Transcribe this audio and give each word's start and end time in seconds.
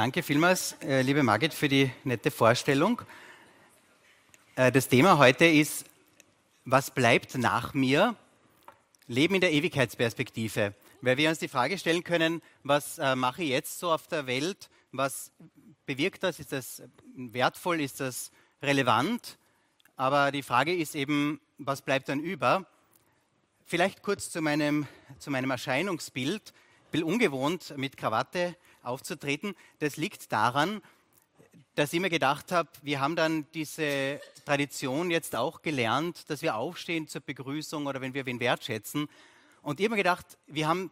Danke 0.00 0.22
vielmals, 0.22 0.76
äh, 0.80 1.02
liebe 1.02 1.22
Margit, 1.22 1.52
für 1.52 1.68
die 1.68 1.90
nette 2.04 2.30
Vorstellung. 2.30 3.02
Äh, 4.56 4.72
das 4.72 4.88
Thema 4.88 5.18
heute 5.18 5.44
ist, 5.44 5.84
was 6.64 6.90
bleibt 6.90 7.36
nach 7.36 7.74
mir? 7.74 8.16
Leben 9.08 9.34
in 9.34 9.42
der 9.42 9.52
Ewigkeitsperspektive. 9.52 10.74
Weil 11.02 11.18
wir 11.18 11.28
uns 11.28 11.38
die 11.38 11.48
Frage 11.48 11.76
stellen 11.76 12.02
können, 12.02 12.40
was 12.62 12.96
äh, 12.96 13.14
mache 13.14 13.42
ich 13.42 13.50
jetzt 13.50 13.78
so 13.78 13.92
auf 13.92 14.06
der 14.06 14.26
Welt? 14.26 14.70
Was 14.90 15.32
bewirkt 15.84 16.22
das? 16.22 16.40
Ist 16.40 16.52
das 16.52 16.82
wertvoll? 17.14 17.82
Ist 17.82 18.00
das 18.00 18.30
relevant? 18.62 19.36
Aber 19.96 20.32
die 20.32 20.42
Frage 20.42 20.74
ist 20.74 20.94
eben, 20.94 21.42
was 21.58 21.82
bleibt 21.82 22.08
dann 22.08 22.20
über? 22.20 22.64
Vielleicht 23.66 24.02
kurz 24.02 24.30
zu 24.30 24.40
meinem, 24.40 24.86
zu 25.18 25.30
meinem 25.30 25.50
Erscheinungsbild. 25.50 26.54
Ich 26.86 26.90
bin 26.90 27.02
ungewohnt, 27.02 27.74
mit 27.76 27.98
Krawatte 27.98 28.56
aufzutreten. 28.82 29.54
Das 29.78 29.96
liegt 29.96 30.32
daran, 30.32 30.82
dass 31.74 31.92
ich 31.92 32.00
mir 32.00 32.10
gedacht 32.10 32.52
habe, 32.52 32.68
wir 32.82 33.00
haben 33.00 33.16
dann 33.16 33.46
diese 33.54 34.20
Tradition 34.44 35.10
jetzt 35.10 35.36
auch 35.36 35.62
gelernt, 35.62 36.28
dass 36.28 36.42
wir 36.42 36.56
aufstehen 36.56 37.08
zur 37.08 37.20
Begrüßung 37.20 37.86
oder 37.86 38.00
wenn 38.00 38.14
wir 38.14 38.26
wen 38.26 38.40
wertschätzen. 38.40 39.08
Und 39.62 39.80
ich 39.80 39.86
habe 39.86 39.94
mir 39.94 40.02
gedacht, 40.02 40.26
wir 40.46 40.66
haben 40.68 40.90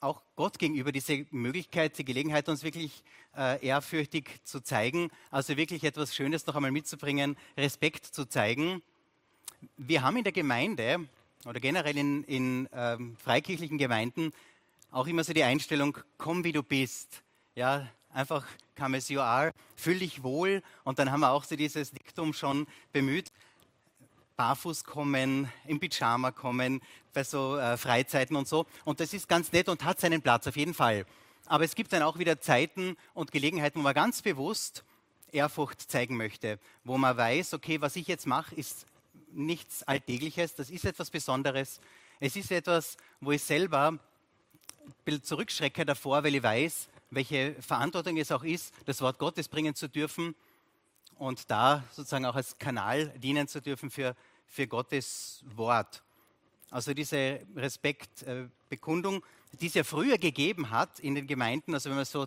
auch 0.00 0.22
Gott 0.36 0.58
gegenüber 0.58 0.92
diese 0.92 1.26
Möglichkeit, 1.30 1.98
die 1.98 2.04
Gelegenheit, 2.04 2.48
uns 2.48 2.62
wirklich 2.62 3.02
äh, 3.36 3.64
ehrfürchtig 3.66 4.40
zu 4.44 4.60
zeigen, 4.60 5.10
also 5.30 5.56
wirklich 5.56 5.82
etwas 5.82 6.14
Schönes 6.14 6.46
noch 6.46 6.54
einmal 6.54 6.70
mitzubringen, 6.70 7.36
Respekt 7.56 8.04
zu 8.06 8.28
zeigen. 8.28 8.82
Wir 9.76 10.02
haben 10.02 10.16
in 10.18 10.24
der 10.24 10.32
Gemeinde 10.32 11.08
oder 11.46 11.58
generell 11.58 11.96
in, 11.96 12.22
in 12.24 12.68
ähm, 12.72 13.16
freikirchlichen 13.16 13.78
Gemeinden 13.78 14.32
auch 14.94 15.08
immer 15.08 15.24
so 15.24 15.32
die 15.32 15.42
Einstellung, 15.42 15.98
komm 16.18 16.44
wie 16.44 16.52
du 16.52 16.62
bist. 16.62 17.24
Ja, 17.56 17.88
einfach 18.12 18.46
come 18.78 18.96
as 18.96 19.08
you 19.08 19.20
are, 19.20 19.52
fühl 19.74 19.98
dich 19.98 20.22
wohl. 20.22 20.62
Und 20.84 21.00
dann 21.00 21.10
haben 21.10 21.20
wir 21.20 21.30
auch 21.30 21.42
so 21.42 21.56
dieses 21.56 21.90
Diktum 21.90 22.32
schon 22.32 22.68
bemüht, 22.92 23.32
barfuß 24.36 24.84
kommen, 24.84 25.50
im 25.66 25.80
Pyjama 25.80 26.30
kommen, 26.30 26.80
bei 27.12 27.24
so 27.24 27.56
äh, 27.56 27.76
Freizeiten 27.76 28.36
und 28.36 28.46
so. 28.46 28.66
Und 28.84 29.00
das 29.00 29.12
ist 29.12 29.28
ganz 29.28 29.50
nett 29.50 29.68
und 29.68 29.84
hat 29.84 29.98
seinen 29.98 30.22
Platz 30.22 30.46
auf 30.46 30.56
jeden 30.56 30.74
Fall. 30.74 31.06
Aber 31.46 31.64
es 31.64 31.74
gibt 31.74 31.92
dann 31.92 32.02
auch 32.02 32.18
wieder 32.18 32.40
Zeiten 32.40 32.96
und 33.14 33.32
Gelegenheiten, 33.32 33.80
wo 33.80 33.82
man 33.82 33.94
ganz 33.94 34.22
bewusst 34.22 34.84
Ehrfurcht 35.32 35.90
zeigen 35.90 36.16
möchte, 36.16 36.60
wo 36.84 36.98
man 36.98 37.16
weiß, 37.16 37.54
okay, 37.54 37.80
was 37.80 37.96
ich 37.96 38.06
jetzt 38.06 38.28
mache, 38.28 38.54
ist 38.54 38.86
nichts 39.32 39.82
Alltägliches, 39.82 40.54
das 40.54 40.70
ist 40.70 40.84
etwas 40.84 41.10
Besonderes. 41.10 41.80
Es 42.20 42.36
ist 42.36 42.52
etwas, 42.52 42.96
wo 43.20 43.32
ich 43.32 43.42
selber 43.42 43.98
bisschen 45.04 45.22
zurückschrecke 45.22 45.84
davor, 45.84 46.24
weil 46.24 46.34
ich 46.34 46.42
weiß, 46.42 46.88
welche 47.10 47.54
Verantwortung 47.60 48.16
es 48.16 48.32
auch 48.32 48.44
ist, 48.44 48.74
das 48.86 49.00
Wort 49.00 49.18
Gottes 49.18 49.48
bringen 49.48 49.74
zu 49.74 49.88
dürfen 49.88 50.34
und 51.16 51.50
da 51.50 51.84
sozusagen 51.92 52.26
auch 52.26 52.34
als 52.34 52.58
Kanal 52.58 53.08
dienen 53.18 53.48
zu 53.48 53.60
dürfen 53.60 53.90
für, 53.90 54.16
für 54.46 54.66
Gottes 54.66 55.42
Wort. 55.54 56.02
Also 56.70 56.92
diese 56.92 57.40
Respektbekundung, 57.54 59.24
die 59.52 59.66
es 59.66 59.74
ja 59.74 59.84
früher 59.84 60.18
gegeben 60.18 60.70
hat 60.70 60.98
in 60.98 61.14
den 61.14 61.26
Gemeinden, 61.26 61.74
also 61.74 61.88
wenn 61.90 61.96
man 61.96 62.04
so 62.04 62.26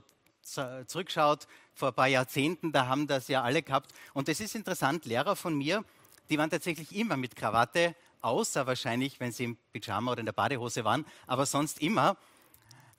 zurückschaut, 0.87 1.47
vor 1.73 1.89
ein 1.89 1.93
paar 1.93 2.07
Jahrzehnten, 2.07 2.71
da 2.71 2.87
haben 2.87 3.07
das 3.07 3.27
ja 3.27 3.43
alle 3.43 3.61
gehabt. 3.61 3.91
Und 4.13 4.29
es 4.29 4.39
ist 4.39 4.55
interessant, 4.55 5.05
Lehrer 5.05 5.35
von 5.35 5.55
mir, 5.55 5.83
die 6.29 6.37
waren 6.37 6.49
tatsächlich 6.49 6.95
immer 6.95 7.17
mit 7.17 7.35
Krawatte, 7.35 7.95
außer 8.21 8.65
wahrscheinlich, 8.65 9.19
wenn 9.19 9.31
sie 9.31 9.43
im 9.43 9.57
Pyjama 9.73 10.13
oder 10.13 10.21
in 10.21 10.25
der 10.25 10.33
Badehose 10.33 10.83
waren, 10.83 11.05
aber 11.27 11.45
sonst 11.45 11.81
immer. 11.81 12.17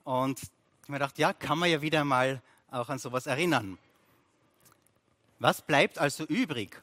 Und 0.09 0.41
mir 0.87 0.95
gedacht, 0.95 1.19
ja, 1.19 1.35
kann 1.35 1.59
man 1.59 1.69
ja 1.69 1.83
wieder 1.83 2.03
mal 2.03 2.41
auch 2.71 2.89
an 2.89 2.99
sowas 2.99 3.27
erinnern. 3.27 3.77
Was 5.39 5.61
bleibt 5.61 5.99
also 5.99 6.25
übrig? 6.25 6.83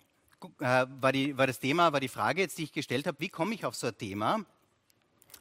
Äh, 0.60 0.86
war, 1.02 1.12
die, 1.12 1.36
war 1.36 1.48
das 1.48 1.60
Thema, 1.60 1.92
war 1.92 2.00
die 2.00 2.08
Frage 2.08 2.42
jetzt, 2.42 2.60
die 2.60 2.66
ich 2.66 2.72
gestellt 2.72 3.08
habe, 3.08 3.20
wie 3.20 3.30
komme 3.30 3.56
ich 3.56 3.66
auf 3.66 3.74
so 3.74 3.88
ein 3.88 3.98
Thema? 3.98 4.46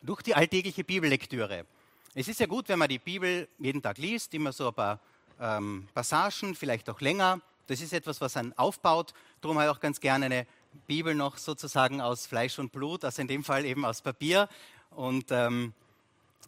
Durch 0.01 0.23
die 0.23 0.35
alltägliche 0.35 0.83
Bibellektüre. 0.83 1.67
Es 2.15 2.27
ist 2.27 2.41
ja 2.41 2.47
gut, 2.47 2.71
wenn 2.71 2.79
man 2.79 2.89
die 2.89 2.99
Bibel 2.99 3.49
jeden 3.59 3.83
Tag 3.83 3.99
liest, 3.99 4.33
immer 4.33 4.55
so 4.55 4.69
ein 4.69 4.75
paar 4.75 4.99
ähm, 5.39 5.87
Passagen, 5.93 6.55
vielleicht 6.55 6.89
auch 6.89 7.03
länger. 7.03 7.43
Das 7.67 7.83
ist 7.83 7.93
etwas, 7.93 8.19
was 8.23 8.39
einen 8.39 8.57
aufbaut. 8.57 9.13
Darum 9.43 9.59
habe 9.59 9.71
ich 9.71 9.77
auch 9.77 9.81
ganz 9.81 10.01
gerne 10.01 10.25
eine 10.25 10.47
Bibel 10.87 11.15
noch 11.15 11.37
sozusagen 11.37 12.01
aus 12.01 12.27
Fleisch 12.27 12.59
und 12.59 12.73
Blut, 12.73 13.05
also 13.05 13.21
in 13.21 13.29
dem 13.29 13.45
Fall 13.45 13.67
eben 13.67 13.85
aus 13.85 14.01
Papier 14.01 14.49
und 14.89 15.27
ähm, 15.33 15.75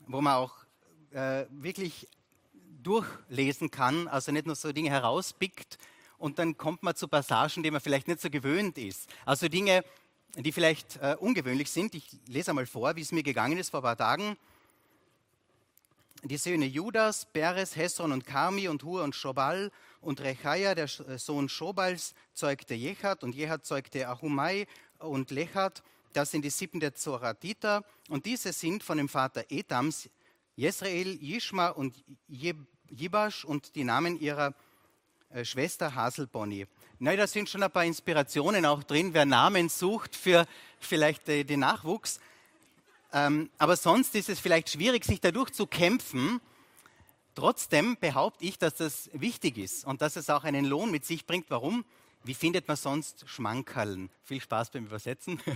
wo 0.06 0.22
man 0.22 0.36
auch 0.36 0.65
äh, 1.16 1.46
wirklich 1.50 2.06
durchlesen 2.82 3.70
kann, 3.70 4.06
also 4.06 4.30
nicht 4.30 4.46
nur 4.46 4.54
so 4.54 4.70
Dinge 4.72 4.90
herauspickt 4.90 5.78
und 6.18 6.38
dann 6.38 6.56
kommt 6.56 6.82
man 6.82 6.94
zu 6.94 7.08
Passagen, 7.08 7.62
die 7.62 7.70
man 7.70 7.80
vielleicht 7.80 8.06
nicht 8.06 8.20
so 8.20 8.30
gewöhnt 8.30 8.78
ist. 8.78 9.08
Also 9.24 9.48
Dinge, 9.48 9.84
die 10.36 10.52
vielleicht 10.52 10.96
äh, 10.96 11.16
ungewöhnlich 11.18 11.70
sind. 11.70 11.94
Ich 11.94 12.08
lese 12.26 12.50
einmal 12.50 12.66
vor, 12.66 12.94
wie 12.96 13.00
es 13.00 13.12
mir 13.12 13.22
gegangen 13.22 13.58
ist 13.58 13.70
vor 13.70 13.80
ein 13.80 13.84
paar 13.84 13.96
Tagen. 13.96 14.36
Die 16.22 16.36
Söhne 16.36 16.66
Judas, 16.66 17.26
Peres, 17.26 17.76
Hesron 17.76 18.12
und 18.12 18.26
Karmi 18.26 18.68
und 18.68 18.82
Hur 18.84 19.02
und 19.02 19.14
Schobal 19.14 19.70
und 20.00 20.20
Rechaia, 20.20 20.74
der 20.74 20.84
äh, 20.84 21.18
Sohn 21.18 21.48
Schobals, 21.48 22.14
zeugte 22.34 22.74
Jechat 22.74 23.24
und 23.24 23.34
Jechat 23.34 23.64
zeugte 23.64 24.06
Ahumai 24.08 24.66
und 24.98 25.30
Lechat. 25.30 25.82
Das 26.12 26.30
sind 26.30 26.44
die 26.44 26.50
Sippen 26.50 26.80
der 26.80 26.94
Zoratiter 26.94 27.84
und 28.08 28.26
diese 28.26 28.52
sind 28.52 28.82
von 28.82 28.98
dem 28.98 29.08
Vater 29.08 29.44
Etams 29.50 30.08
Jesrael, 30.56 31.18
Jishma 31.20 31.68
und 31.68 32.02
Jibash 32.28 33.44
und 33.44 33.74
die 33.74 33.84
Namen 33.84 34.18
ihrer 34.18 34.54
äh, 35.28 35.44
Schwester 35.44 35.94
Haselbonni. 35.94 36.66
Na, 36.98 37.14
da 37.14 37.26
sind 37.26 37.50
schon 37.50 37.62
ein 37.62 37.70
paar 37.70 37.84
Inspirationen 37.84 38.64
auch 38.64 38.82
drin, 38.82 39.12
wer 39.12 39.26
Namen 39.26 39.68
sucht 39.68 40.16
für 40.16 40.46
vielleicht 40.80 41.28
äh, 41.28 41.44
den 41.44 41.60
Nachwuchs. 41.60 42.20
Ähm, 43.12 43.50
aber 43.58 43.76
sonst 43.76 44.14
ist 44.14 44.30
es 44.30 44.40
vielleicht 44.40 44.70
schwierig, 44.70 45.04
sich 45.04 45.20
dadurch 45.20 45.50
zu 45.50 45.66
kämpfen. 45.66 46.40
Trotzdem 47.34 47.98
behaupte 48.00 48.46
ich, 48.46 48.56
dass 48.56 48.76
das 48.76 49.10
wichtig 49.12 49.58
ist 49.58 49.84
und 49.84 50.00
dass 50.00 50.16
es 50.16 50.30
auch 50.30 50.44
einen 50.44 50.64
Lohn 50.64 50.90
mit 50.90 51.04
sich 51.04 51.26
bringt. 51.26 51.50
Warum? 51.50 51.84
Wie 52.24 52.32
findet 52.32 52.66
man 52.66 52.78
sonst 52.78 53.28
Schmankerln? 53.28 54.08
Viel 54.22 54.40
Spaß 54.40 54.70
beim 54.70 54.86
Übersetzen. 54.86 55.38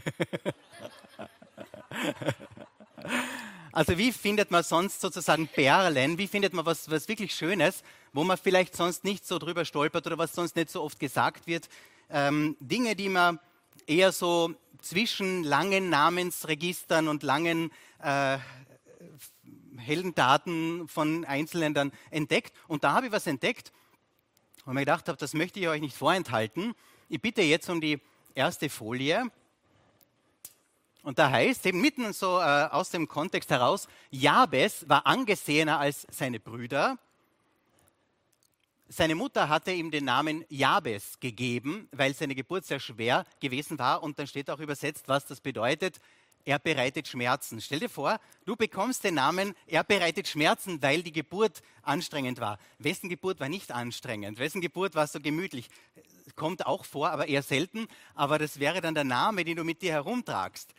Also 3.72 3.96
wie 3.98 4.10
findet 4.12 4.50
man 4.50 4.64
sonst 4.64 5.00
sozusagen 5.00 5.46
Perlen? 5.46 6.18
Wie 6.18 6.26
findet 6.26 6.52
man 6.54 6.66
was, 6.66 6.90
was 6.90 7.06
wirklich 7.06 7.34
Schönes, 7.34 7.84
wo 8.12 8.24
man 8.24 8.36
vielleicht 8.36 8.74
sonst 8.76 9.04
nicht 9.04 9.24
so 9.24 9.38
drüber 9.38 9.64
stolpert 9.64 10.06
oder 10.06 10.18
was 10.18 10.32
sonst 10.32 10.56
nicht 10.56 10.70
so 10.70 10.82
oft 10.82 10.98
gesagt 10.98 11.46
wird? 11.46 11.68
Ähm, 12.10 12.56
Dinge, 12.58 12.96
die 12.96 13.08
man 13.08 13.38
eher 13.86 14.10
so 14.10 14.54
zwischen 14.82 15.44
langen 15.44 15.88
Namensregistern 15.88 17.06
und 17.06 17.22
langen 17.22 17.70
äh, 18.02 18.38
Heldendaten 19.76 20.88
von 20.88 21.24
Einzelländern 21.24 21.92
entdeckt. 22.10 22.52
Und 22.66 22.82
da 22.82 22.92
habe 22.92 23.06
ich 23.06 23.12
was 23.12 23.26
entdeckt, 23.28 23.72
wo 24.64 24.72
ich 24.72 24.74
mir 24.74 24.80
gedacht 24.80 25.06
habe, 25.08 25.18
das 25.18 25.32
möchte 25.32 25.60
ich 25.60 25.68
euch 25.68 25.80
nicht 25.80 25.96
vorenthalten. 25.96 26.74
Ich 27.08 27.20
bitte 27.20 27.42
jetzt 27.42 27.70
um 27.70 27.80
die 27.80 28.00
erste 28.34 28.68
Folie. 28.68 29.30
Und 31.02 31.18
da 31.18 31.30
heißt 31.30 31.64
eben 31.66 31.80
mitten 31.80 32.12
so 32.12 32.38
äh, 32.38 32.68
aus 32.70 32.90
dem 32.90 33.08
Kontext 33.08 33.50
heraus, 33.50 33.88
Jabes 34.10 34.88
war 34.88 35.06
angesehener 35.06 35.78
als 35.78 36.06
seine 36.10 36.40
Brüder. 36.40 36.98
Seine 38.88 39.14
Mutter 39.14 39.48
hatte 39.48 39.70
ihm 39.70 39.90
den 39.90 40.04
Namen 40.04 40.44
Jabes 40.48 41.20
gegeben, 41.20 41.88
weil 41.92 42.12
seine 42.12 42.34
Geburt 42.34 42.66
sehr 42.66 42.80
schwer 42.80 43.24
gewesen 43.38 43.78
war. 43.78 44.02
Und 44.02 44.18
dann 44.18 44.26
steht 44.26 44.50
auch 44.50 44.58
übersetzt, 44.58 45.04
was 45.06 45.26
das 45.26 45.40
bedeutet. 45.40 46.00
Er 46.44 46.58
bereitet 46.58 47.06
Schmerzen. 47.06 47.60
Stell 47.60 47.80
dir 47.80 47.88
vor, 47.88 48.18
du 48.46 48.56
bekommst 48.56 49.04
den 49.04 49.14
Namen, 49.14 49.54
er 49.66 49.84
bereitet 49.84 50.26
Schmerzen, 50.26 50.82
weil 50.82 51.02
die 51.02 51.12
Geburt 51.12 51.62
anstrengend 51.82 52.40
war. 52.40 52.58
Wessen 52.78 53.08
Geburt 53.08 53.40
war 53.40 53.48
nicht 53.48 53.72
anstrengend? 53.72 54.38
Wessen 54.38 54.60
Geburt 54.60 54.94
war 54.94 55.06
so 55.06 55.20
gemütlich? 55.20 55.68
Kommt 56.34 56.66
auch 56.66 56.84
vor, 56.84 57.10
aber 57.10 57.28
eher 57.28 57.42
selten. 57.42 57.86
Aber 58.14 58.38
das 58.38 58.58
wäre 58.58 58.80
dann 58.80 58.94
der 58.94 59.04
Name, 59.04 59.44
den 59.44 59.56
du 59.56 59.64
mit 59.64 59.82
dir 59.82 59.92
herumtragst. 59.92 60.74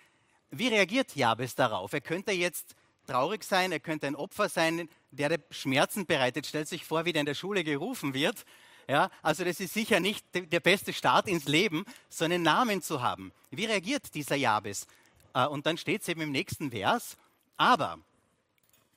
Wie 0.51 0.67
reagiert 0.67 1.15
Jabes 1.15 1.55
darauf? 1.55 1.93
Er 1.93 2.01
könnte 2.01 2.33
jetzt 2.33 2.75
traurig 3.07 3.43
sein, 3.43 3.71
er 3.71 3.79
könnte 3.79 4.07
ein 4.07 4.15
Opfer 4.15 4.49
sein, 4.49 4.89
der, 5.11 5.39
Schmerzen 5.49 6.05
bereitet. 6.05 6.45
Stellt 6.45 6.67
sich 6.67 6.85
vor, 6.85 7.05
wie 7.05 7.13
der 7.13 7.21
in 7.21 7.25
der 7.25 7.35
Schule 7.35 7.63
gerufen 7.63 8.13
wird. 8.13 8.45
Ja, 8.87 9.09
also 9.21 9.45
das 9.45 9.61
ist 9.61 9.73
sicher 9.73 10.01
nicht 10.01 10.25
der 10.33 10.59
beste 10.59 10.91
Start 10.91 11.27
ins 11.27 11.45
Leben, 11.45 11.85
so 12.09 12.25
einen 12.25 12.41
Namen 12.41 12.81
zu 12.81 13.01
haben. 13.01 13.31
Wie 13.49 13.65
reagiert 13.65 14.13
dieser 14.13 14.35
Jabes? 14.35 14.87
Äh, 15.33 15.45
und 15.45 15.65
dann 15.65 15.77
steht 15.77 16.01
es 16.01 16.09
eben 16.09 16.21
im 16.21 16.31
nächsten 16.31 16.71
Vers, 16.71 17.15
aber, 17.55 17.99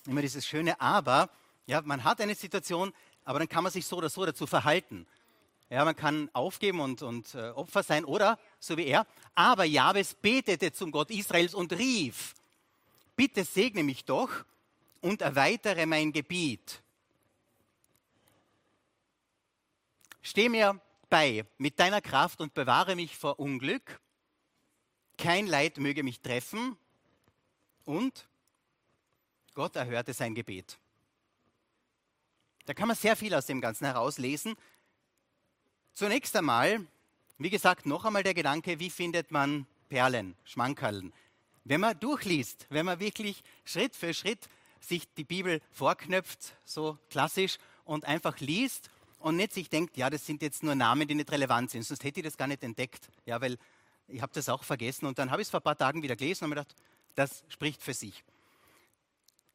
immer 0.07 0.23
dieses 0.23 0.47
schöne 0.47 0.81
Aber, 0.81 1.29
ja, 1.67 1.81
man 1.83 2.03
hat 2.03 2.21
eine 2.21 2.35
Situation, 2.35 2.93
aber 3.25 3.39
dann 3.39 3.49
kann 3.49 3.63
man 3.63 3.73
sich 3.73 3.87
so 3.87 3.99
oder 3.99 4.09
so 4.09 4.25
dazu 4.27 4.47
verhalten. 4.47 5.07
Ja, 5.71 5.85
man 5.85 5.97
kann 5.97 6.29
aufgeben 6.33 6.81
und, 6.81 7.03
und 7.03 7.35
äh, 7.35 7.51
Opfer 7.51 7.83
sein 7.83 8.05
oder, 8.05 8.39
so 8.67 8.77
wie 8.77 8.87
er, 8.87 9.07
aber 9.35 9.65
Jabes 9.65 10.15
betete 10.15 10.73
zum 10.73 10.91
Gott 10.91 11.11
Israels 11.11 11.55
und 11.55 11.73
rief, 11.73 12.35
bitte 13.17 13.45
segne 13.45 13.83
mich 13.83 14.05
doch 14.05 14.31
und 15.01 15.23
erweitere 15.23 15.87
mein 15.87 16.13
Gebiet. 16.13 16.83
steh 20.25 20.49
mir 20.49 20.81
bei 21.09 21.45
mit 21.59 21.79
deiner 21.79 22.01
Kraft 22.01 22.41
und 22.41 22.55
bewahre 22.55 22.97
mich 22.97 23.17
vor 23.17 23.39
Unglück. 23.39 24.01
Kein 25.17 25.47
Leid 25.47 25.79
möge 25.79 26.03
mich 26.03 26.21
treffen. 26.21 26.77
Und 27.85 28.27
Gott 29.55 29.77
erhörte 29.77 30.13
sein 30.13 30.35
Gebet. 30.35 30.79
Da 32.67 32.75
kann 32.75 32.89
man 32.89 32.97
sehr 32.97 33.15
viel 33.15 33.35
aus 33.35 33.47
dem 33.47 33.61
Ganzen 33.61 33.85
herauslesen. 33.85 34.57
Zunächst 35.93 36.35
einmal, 36.35 36.85
wie 37.39 37.51
gesagt, 37.51 37.87
noch 37.87 38.05
einmal 38.05 38.23
der 38.23 38.35
Gedanke, 38.35 38.79
wie 38.79 38.91
findet 38.91 39.31
man 39.31 39.67
Perlen, 39.89 40.37
Schmankerln. 40.45 41.13
Wenn 41.65 41.81
man 41.81 41.99
durchliest, 41.99 42.67
wenn 42.71 42.87
man 42.87 43.01
wirklich 43.01 43.43
Schritt 43.65 43.97
für 43.97 44.15
Schritt 44.15 44.49
sich 44.81 45.13
die 45.15 45.25
Bibel 45.25 45.61
vorknöpft, 45.71 46.55
so 46.65 46.99
klassisch, 47.09 47.59
und 47.85 48.05
einfach 48.05 48.39
liest 48.41 48.91
und 49.19 49.37
nicht 49.37 49.53
sich 49.53 49.69
denkt, 49.69 49.97
ja, 49.97 50.11
das 50.11 50.27
sind 50.27 50.43
jetzt 50.43 50.63
nur 50.63 50.75
Namen, 50.75 51.09
die 51.09 51.15
nicht 51.15 51.31
relevant 51.31 51.71
sind, 51.71 51.83
sonst 51.83 52.05
hätte 52.05 52.21
ich 52.21 52.25
das 52.25 52.37
gar 52.37 52.47
nicht 52.47 52.63
entdeckt. 52.63 53.09
Ja, 53.27 53.41
weil 53.41 53.59
ich 54.09 54.21
habe 54.21 54.33
das 54.33 54.49
auch 54.49 54.65
vergessen 54.65 55.07
und 55.07 55.19
dann 55.19 55.31
habe 55.31 55.43
ich 55.43 55.47
es 55.47 55.51
vor 55.51 55.61
ein 55.61 55.65
paar 55.65 55.79
Tagen 55.79 56.03
wieder 56.03 56.17
gelesen 56.17 56.45
und 56.45 56.51
mir 56.51 56.57
gedacht, 56.57 56.75
das 57.15 57.45
spricht 57.49 57.83
für 57.83 57.95
sich. 57.95 58.25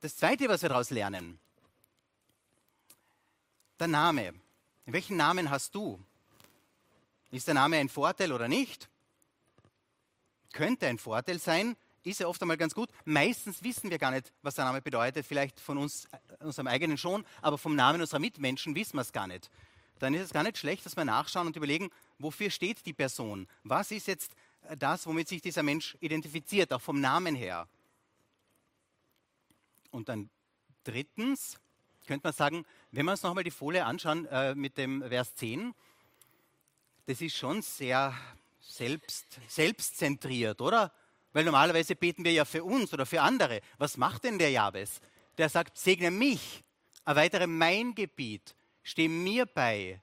Das 0.02 0.16
Zweite, 0.16 0.48
was 0.48 0.62
wir 0.62 0.70
daraus 0.70 0.90
lernen, 0.90 1.40
der 3.80 3.88
Name. 3.88 4.34
Welchen 4.86 5.18
Namen 5.18 5.50
hast 5.50 5.76
du? 5.76 6.04
Ist 7.32 7.48
der 7.48 7.54
Name 7.54 7.78
ein 7.78 7.90
Vorteil 7.90 8.32
oder 8.32 8.48
nicht? 8.48 8.90
Könnte 10.52 10.88
ein 10.88 10.98
Vorteil 10.98 11.40
sein, 11.40 11.76
ist 12.04 12.20
ja 12.20 12.28
oft 12.28 12.42
einmal 12.42 12.58
ganz 12.58 12.74
gut. 12.74 12.90
Meistens 13.06 13.64
wissen 13.64 13.90
wir 13.90 14.00
gar 14.00 14.12
nicht, 14.12 14.32
was 14.42 14.56
der 14.56 14.66
Name 14.66 14.82
bedeutet. 14.82 15.26
Vielleicht 15.26 15.60
von 15.60 15.78
uns, 15.78 16.06
äh, 16.06 16.44
unserem 16.44 16.68
eigenen 16.68 16.98
schon, 16.98 17.26
aber 17.42 17.58
vom 17.58 17.76
Namen 17.76 18.02
unserer 18.02 18.20
Mitmenschen 18.20 18.76
wissen 18.76 18.96
wir 18.96 19.02
es 19.02 19.12
gar 19.12 19.28
nicht. 19.28 19.50
Dann 20.00 20.14
ist 20.14 20.24
es 20.24 20.34
gar 20.34 20.44
nicht 20.44 20.58
schlecht, 20.58 20.86
dass 20.86 20.96
wir 20.96 21.06
nachschauen 21.06 21.48
und 21.48 21.56
überlegen, 21.56 21.90
wofür 22.18 22.50
steht 22.50 22.86
die 22.86 22.94
Person? 22.94 23.48
Was 23.64 23.92
ist 23.92 24.08
jetzt 24.08 24.34
äh, 24.64 24.76
das, 24.76 25.06
womit 25.06 25.28
sich 25.28 25.42
dieser 25.42 25.62
Mensch 25.64 25.98
identifiziert, 26.00 26.74
auch 26.74 26.82
vom 26.82 27.00
Namen 27.00 27.36
her? 27.36 27.68
Und 29.92 30.10
dann 30.10 30.30
drittens 30.84 31.60
könnte 32.08 32.26
man 32.26 32.34
sagen, 32.34 32.66
wenn 32.92 33.06
wir 33.06 33.12
uns 33.12 33.22
nochmal 33.22 33.44
die 33.44 33.52
Folie 33.52 33.86
anschauen 33.86 34.26
äh, 34.28 34.56
mit 34.56 34.80
dem 34.80 35.04
Vers 35.04 35.36
10, 35.36 35.76
das 37.10 37.22
ist 37.22 37.38
schon 37.38 37.64
sehr 37.64 38.14
selbst, 38.60 39.40
selbstzentriert, 39.48 40.62
oder? 40.62 40.94
Weil 41.34 41.44
normalerweise 41.44 41.96
beten 41.96 42.24
wir 42.24 42.32
ja 42.32 42.46
für 42.46 42.64
uns 42.64 42.94
oder 42.94 43.04
für 43.08 43.24
andere. 43.24 43.62
Was 43.80 43.98
macht 43.98 44.26
denn 44.26 44.38
der 44.38 44.52
Jabes? 44.52 45.02
Der 45.36 45.50
sagt, 45.50 45.76
segne 45.76 46.12
mich, 46.12 46.64
erweitere 47.06 47.48
mein 47.48 47.96
Gebiet, 47.96 48.54
steh 48.84 49.08
mir 49.08 49.48
bei, 49.48 50.00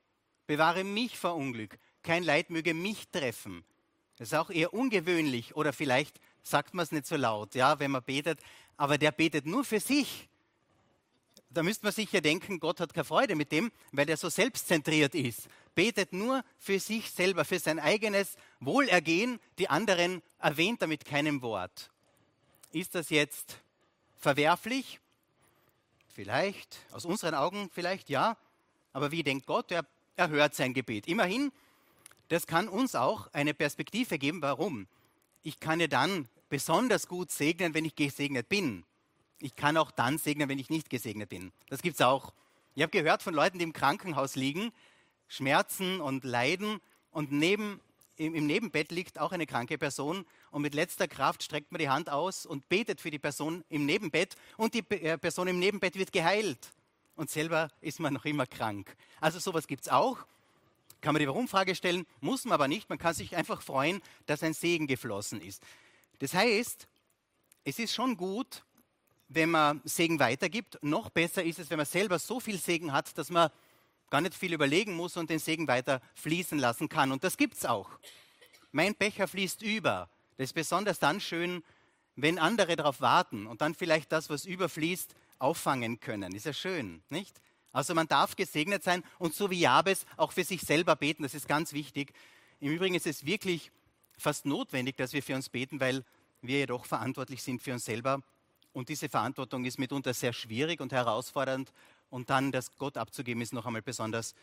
bewahre 0.48 0.82
mich 0.82 1.16
vor 1.16 1.36
Unglück, 1.36 1.78
kein 2.02 2.24
Leid 2.24 2.50
möge 2.50 2.74
mich 2.74 3.08
treffen. 3.10 3.64
Das 4.18 4.32
ist 4.32 4.34
auch 4.34 4.50
eher 4.50 4.74
ungewöhnlich 4.74 5.54
oder 5.54 5.72
vielleicht 5.72 6.18
sagt 6.42 6.74
man 6.74 6.82
es 6.82 6.90
nicht 6.90 7.06
so 7.06 7.14
laut, 7.14 7.54
ja, 7.54 7.78
wenn 7.78 7.92
man 7.92 8.02
betet, 8.02 8.40
aber 8.76 8.98
der 8.98 9.12
betet 9.12 9.46
nur 9.46 9.64
für 9.64 9.78
sich. 9.78 10.28
Da 11.56 11.62
müsste 11.62 11.86
man 11.86 11.92
sich 11.94 12.12
ja 12.12 12.20
denken, 12.20 12.60
Gott 12.60 12.80
hat 12.80 12.92
keine 12.92 13.06
Freude 13.06 13.34
mit 13.34 13.50
dem, 13.50 13.72
weil 13.90 14.10
er 14.10 14.18
so 14.18 14.28
selbstzentriert 14.28 15.14
ist. 15.14 15.48
Betet 15.74 16.12
nur 16.12 16.44
für 16.58 16.78
sich 16.78 17.10
selber, 17.10 17.46
für 17.46 17.58
sein 17.58 17.78
eigenes 17.78 18.36
Wohlergehen, 18.60 19.40
die 19.58 19.70
anderen 19.70 20.20
erwähnt 20.38 20.82
er 20.82 20.88
mit 20.88 21.06
keinem 21.06 21.40
Wort. 21.40 21.90
Ist 22.72 22.94
das 22.94 23.08
jetzt 23.08 23.62
verwerflich? 24.18 25.00
Vielleicht, 26.08 26.76
aus 26.92 27.06
unseren 27.06 27.34
Augen 27.34 27.70
vielleicht 27.72 28.10
ja, 28.10 28.36
aber 28.92 29.10
wie 29.10 29.22
denkt 29.22 29.46
Gott? 29.46 29.72
Er, 29.72 29.86
er 30.16 30.28
hört 30.28 30.54
sein 30.54 30.74
Gebet. 30.74 31.08
Immerhin, 31.08 31.52
das 32.28 32.46
kann 32.46 32.68
uns 32.68 32.94
auch 32.94 33.32
eine 33.32 33.54
Perspektive 33.54 34.18
geben. 34.18 34.42
Warum? 34.42 34.88
Ich 35.42 35.58
kann 35.58 35.80
ja 35.80 35.86
dann 35.86 36.28
besonders 36.50 37.08
gut 37.08 37.30
segnen, 37.30 37.72
wenn 37.72 37.86
ich 37.86 37.96
gesegnet 37.96 38.50
bin. 38.50 38.84
Ich 39.38 39.54
kann 39.54 39.76
auch 39.76 39.90
dann 39.90 40.18
segnen, 40.18 40.48
wenn 40.48 40.58
ich 40.58 40.70
nicht 40.70 40.90
gesegnet 40.90 41.28
bin. 41.28 41.52
Das 41.68 41.82
gibt 41.82 41.96
es 41.96 42.02
auch. 42.02 42.32
Ich 42.74 42.82
habe 42.82 42.90
gehört 42.90 43.22
von 43.22 43.34
Leuten, 43.34 43.58
die 43.58 43.64
im 43.64 43.72
Krankenhaus 43.72 44.36
liegen, 44.36 44.72
Schmerzen 45.28 46.00
und 46.00 46.24
Leiden 46.24 46.80
und 47.10 47.32
neben, 47.32 47.80
im, 48.16 48.34
im 48.34 48.46
Nebenbett 48.46 48.92
liegt 48.92 49.18
auch 49.18 49.32
eine 49.32 49.46
kranke 49.46 49.78
Person 49.78 50.24
und 50.50 50.62
mit 50.62 50.74
letzter 50.74 51.08
Kraft 51.08 51.42
streckt 51.42 51.72
man 51.72 51.78
die 51.78 51.88
Hand 51.88 52.10
aus 52.10 52.46
und 52.46 52.68
betet 52.68 53.00
für 53.00 53.10
die 53.10 53.18
Person 53.18 53.64
im 53.68 53.86
Nebenbett 53.86 54.36
und 54.56 54.74
die 54.74 54.88
äh, 54.90 55.18
Person 55.18 55.48
im 55.48 55.58
Nebenbett 55.58 55.96
wird 55.96 56.12
geheilt 56.12 56.70
und 57.14 57.30
selber 57.30 57.70
ist 57.80 57.98
man 57.98 58.14
noch 58.14 58.24
immer 58.24 58.46
krank. 58.46 58.94
Also 59.20 59.38
sowas 59.38 59.66
gibt 59.66 59.82
es 59.82 59.88
auch. 59.88 60.18
Kann 61.00 61.12
man 61.14 61.20
die 61.20 61.28
Warum-Frage 61.28 61.74
stellen, 61.74 62.06
muss 62.20 62.44
man 62.44 62.52
aber 62.52 62.68
nicht. 62.68 62.88
Man 62.88 62.98
kann 62.98 63.14
sich 63.14 63.36
einfach 63.36 63.62
freuen, 63.62 64.02
dass 64.26 64.42
ein 64.42 64.54
Segen 64.54 64.86
geflossen 64.86 65.40
ist. 65.40 65.62
Das 66.18 66.34
heißt, 66.34 66.86
es 67.64 67.78
ist 67.78 67.94
schon 67.94 68.16
gut, 68.16 68.64
wenn 69.28 69.50
man 69.50 69.80
Segen 69.84 70.18
weitergibt. 70.20 70.78
Noch 70.82 71.10
besser 71.10 71.42
ist 71.42 71.58
es, 71.58 71.70
wenn 71.70 71.78
man 71.78 71.86
selber 71.86 72.18
so 72.18 72.40
viel 72.40 72.58
Segen 72.58 72.92
hat, 72.92 73.16
dass 73.18 73.30
man 73.30 73.50
gar 74.10 74.20
nicht 74.20 74.34
viel 74.34 74.52
überlegen 74.52 74.94
muss 74.94 75.16
und 75.16 75.30
den 75.30 75.38
Segen 75.38 75.66
weiter 75.68 76.00
fließen 76.14 76.58
lassen 76.58 76.88
kann. 76.88 77.12
Und 77.12 77.24
das 77.24 77.36
gibt 77.36 77.56
es 77.56 77.64
auch. 77.64 77.90
Mein 78.72 78.94
Becher 78.94 79.26
fließt 79.26 79.62
über. 79.62 80.08
Das 80.36 80.46
ist 80.46 80.52
besonders 80.52 80.98
dann 80.98 81.20
schön, 81.20 81.64
wenn 82.14 82.38
andere 82.38 82.76
darauf 82.76 83.00
warten 83.00 83.46
und 83.46 83.60
dann 83.60 83.74
vielleicht 83.74 84.12
das, 84.12 84.30
was 84.30 84.44
überfließt, 84.44 85.14
auffangen 85.38 86.00
können. 86.00 86.34
Ist 86.34 86.46
ja 86.46 86.52
schön, 86.52 87.02
nicht? 87.10 87.40
Also 87.72 87.94
man 87.94 88.08
darf 88.08 88.36
gesegnet 88.36 88.82
sein 88.82 89.02
und 89.18 89.34
so 89.34 89.50
wie 89.50 89.60
Jabes 89.60 90.06
auch 90.16 90.32
für 90.32 90.44
sich 90.44 90.62
selber 90.62 90.96
beten. 90.96 91.24
Das 91.24 91.34
ist 91.34 91.46
ganz 91.46 91.74
wichtig. 91.74 92.14
Im 92.58 92.72
Übrigen 92.72 92.94
ist 92.94 93.06
es 93.06 93.26
wirklich 93.26 93.70
fast 94.16 94.46
notwendig, 94.46 94.96
dass 94.96 95.12
wir 95.12 95.22
für 95.22 95.34
uns 95.34 95.50
beten, 95.50 95.78
weil 95.78 96.04
wir 96.40 96.60
jedoch 96.60 96.86
verantwortlich 96.86 97.42
sind 97.42 97.62
für 97.62 97.74
uns 97.74 97.84
selber. 97.84 98.22
Und 98.76 98.90
diese 98.90 99.08
Verantwortung 99.08 99.64
ist 99.64 99.78
mitunter 99.78 100.12
sehr 100.12 100.34
schwierig 100.34 100.82
und 100.82 100.92
herausfordernd. 100.92 101.72
Und 102.10 102.28
dann 102.28 102.52
das 102.52 102.76
Gott 102.76 102.98
abzugeben, 102.98 103.40
ist 103.40 103.54
noch 103.54 103.64
einmal 103.64 103.80
besonders 103.80 104.34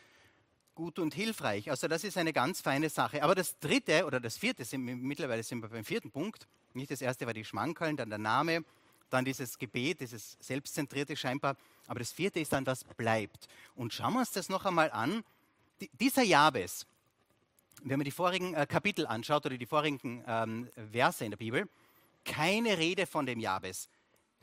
gut 0.73 0.97
und 0.97 1.13
hilfreich. 1.13 1.69
Also 1.69 1.87
das 1.87 2.03
ist 2.03 2.17
eine 2.17 2.33
ganz 2.33 2.59
feine 2.59 2.89
Sache. 2.89 3.21
Aber 3.21 3.35
das 3.35 3.59
dritte 3.59 4.07
oder 4.07 4.19
das 4.19 4.35
vierte, 4.35 4.65
sind, 4.65 4.85
mittlerweile 4.85 5.43
sind 5.43 5.61
wir 5.61 5.69
beim 5.69 5.85
vierten 5.85 6.09
Punkt. 6.09 6.47
Nicht 6.73 6.89
das 6.89 7.03
erste 7.03 7.27
war 7.27 7.35
die 7.35 7.45
Schmankeln, 7.45 7.95
dann 7.95 8.09
der 8.09 8.17
Name, 8.17 8.65
dann 9.11 9.23
dieses 9.23 9.59
Gebet, 9.59 9.99
dieses 9.99 10.35
Selbstzentrierte 10.39 11.15
scheinbar. 11.15 11.55
Aber 11.85 11.99
das 11.99 12.11
vierte 12.11 12.39
ist 12.39 12.53
dann, 12.53 12.65
was 12.65 12.83
bleibt. 12.85 13.47
Und 13.75 13.93
schauen 13.93 14.13
wir 14.13 14.21
uns 14.21 14.31
das 14.31 14.49
noch 14.49 14.65
einmal 14.65 14.89
an. 14.89 15.23
dieser 15.99 16.23
Jabes, 16.23 16.87
wenn 17.83 17.99
man 17.99 18.05
die 18.05 18.09
vorigen 18.09 18.55
äh, 18.55 18.65
Kapitel 18.65 19.05
anschaut 19.05 19.45
oder 19.45 19.59
die 19.59 19.67
vorigen 19.67 20.23
ähm, 20.25 20.69
Verse 20.91 21.23
in 21.23 21.29
der 21.29 21.37
Bibel, 21.37 21.69
keine 22.25 22.79
Rede 22.79 23.05
von 23.05 23.27
dem 23.27 23.39
Jabes. 23.39 23.89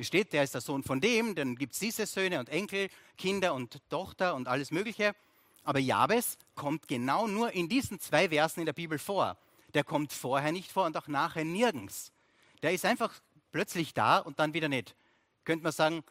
Es 0.01 0.07
steht, 0.07 0.33
der 0.33 0.45
ist 0.45 0.55
der 0.55 0.63
Sohn 0.63 0.83
von 0.83 0.99
dem, 0.99 1.35
dann 1.35 1.57
gibt 1.57 1.75
es 1.75 1.79
diese 1.79 2.07
Söhne 2.07 2.41
und 2.41 2.49
Enkel, 2.49 2.89
Kinder 3.19 3.53
und 3.53 3.87
Tochter 3.91 4.35
und 4.35 4.49
alles 4.49 4.71
Mögliche. 4.71 5.15
Aber 5.63 5.79
Jabes 5.79 6.39
kommt 6.55 6.89
genau 6.89 7.27
nur 7.27 7.53
in 7.53 7.69
diesen 7.69 8.01
zwei 8.01 8.31
Versen 8.31 8.61
in 8.61 8.67
der 8.67 8.73
Bibel 8.73 8.99
vor. 8.99 9.37
Der 9.75 9.85
kommt 9.85 10.15
vorher 10.15 10.53
nicht 10.53 10.73
vor 10.73 10.87
und 10.87 10.97
auch 10.97 11.07
nachher 11.07 11.45
nirgends. 11.45 12.13
Der 12.63 12.73
ist 12.73 12.87
einfach 12.87 13.13
plötzlich 13.53 13.93
da 13.93 14.17
und 14.17 14.39
dann 14.39 14.55
wieder 14.55 14.71
nicht. 14.71 14.97
Könnte 15.45 15.65
man 15.65 15.73
sagen, 15.73 16.03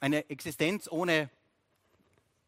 eine 0.00 0.28
Existenz 0.28 0.88
ohne 0.90 1.30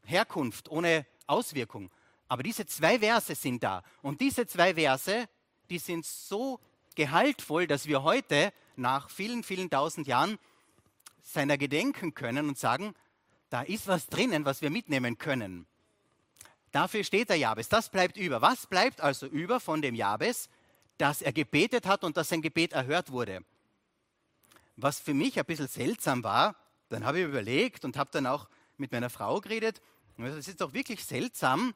Herkunft, 0.03 0.69
ohne 0.69 1.07
Auswirkung. 1.29 1.93
Aber 2.27 2.43
diese 2.43 2.67
zwei 2.67 2.99
Verse 2.99 3.37
sind 3.37 3.63
da. 3.63 3.85
Und 4.03 4.21
diese 4.21 4.49
zwei 4.49 4.75
Verse, 4.75 5.29
die 5.71 5.79
sind 5.79 6.05
so 6.05 6.59
gehaltvoll, 6.97 7.69
dass 7.69 7.87
wir 7.87 8.03
heute 8.03 8.53
nach 8.75 9.11
vielen, 9.11 9.45
vielen 9.45 9.71
tausend 9.71 10.09
Jahren 10.09 10.41
seiner 11.27 11.59
gedenken 11.59 12.15
können 12.15 12.49
und 12.49 12.59
sagen, 12.59 12.95
da 13.51 13.63
ist 13.63 13.87
was 13.89 14.07
drinnen, 14.07 14.45
was 14.45 14.63
wir 14.63 14.71
mitnehmen 14.71 15.19
können. 15.19 15.67
Dafür 16.73 17.05
steht 17.05 17.31
der 17.31 17.37
Jabes. 17.37 17.69
Das 17.69 17.91
bleibt 17.91 18.17
über. 18.17 18.43
Was 18.43 18.67
bleibt 18.67 19.01
also 19.01 19.27
über 19.27 19.61
von 19.61 19.83
dem 19.83 19.95
Jabes? 19.95 20.49
Dass 20.99 21.23
er 21.23 21.33
gebetet 21.33 21.87
hat 21.87 22.05
und 22.05 22.17
dass 22.17 22.29
sein 22.29 22.43
Gebet 22.43 22.73
erhört 22.73 23.11
wurde. 23.11 23.45
Was 24.77 25.01
für 25.01 25.15
mich 25.15 25.39
ein 25.39 25.45
bisschen 25.45 25.69
seltsam 25.69 26.23
war, 26.23 26.57
dann 26.89 27.05
habe 27.05 27.21
ich 27.21 27.25
überlegt 27.25 27.85
und 27.85 27.97
habe 27.97 28.11
dann 28.13 28.27
auch 28.27 28.49
mit 28.77 28.93
meiner 28.93 29.11
Frau 29.11 29.41
geredet. 29.41 29.81
Es 30.19 30.49
ist 30.49 30.61
doch 30.61 30.73
wirklich 30.75 31.05
seltsam, 31.05 31.75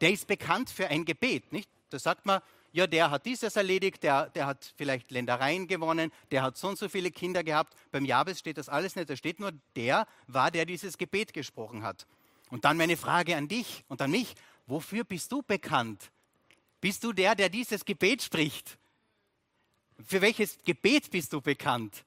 der 0.00 0.12
ist 0.12 0.26
bekannt 0.26 0.70
für 0.70 0.88
ein 0.88 1.04
Gebet, 1.04 1.52
nicht? 1.52 1.70
Da 1.90 1.98
sagt 1.98 2.26
man, 2.26 2.40
ja, 2.76 2.86
der 2.86 3.10
hat 3.10 3.24
dieses 3.24 3.56
erledigt, 3.56 4.02
der, 4.02 4.28
der 4.28 4.46
hat 4.46 4.74
vielleicht 4.76 5.10
Ländereien 5.10 5.66
gewonnen, 5.66 6.12
der 6.30 6.42
hat 6.42 6.58
so 6.58 6.68
und 6.68 6.78
so 6.78 6.90
viele 6.90 7.10
Kinder 7.10 7.42
gehabt. 7.42 7.74
Beim 7.90 8.04
Jabes 8.04 8.38
steht 8.38 8.58
das 8.58 8.68
alles 8.68 8.96
nicht, 8.96 9.08
da 9.08 9.16
steht 9.16 9.40
nur, 9.40 9.52
der 9.74 10.06
war, 10.26 10.50
der 10.50 10.66
dieses 10.66 10.98
Gebet 10.98 11.32
gesprochen 11.32 11.82
hat. 11.82 12.06
Und 12.50 12.66
dann 12.66 12.76
meine 12.76 12.98
Frage 12.98 13.34
an 13.34 13.48
dich 13.48 13.82
und 13.88 14.02
an 14.02 14.10
mich, 14.10 14.34
wofür 14.66 15.04
bist 15.04 15.32
du 15.32 15.42
bekannt? 15.42 16.10
Bist 16.82 17.02
du 17.02 17.14
der, 17.14 17.34
der 17.34 17.48
dieses 17.48 17.82
Gebet 17.82 18.20
spricht? 18.20 18.76
Für 20.04 20.20
welches 20.20 20.58
Gebet 20.62 21.10
bist 21.10 21.32
du 21.32 21.40
bekannt? 21.40 22.04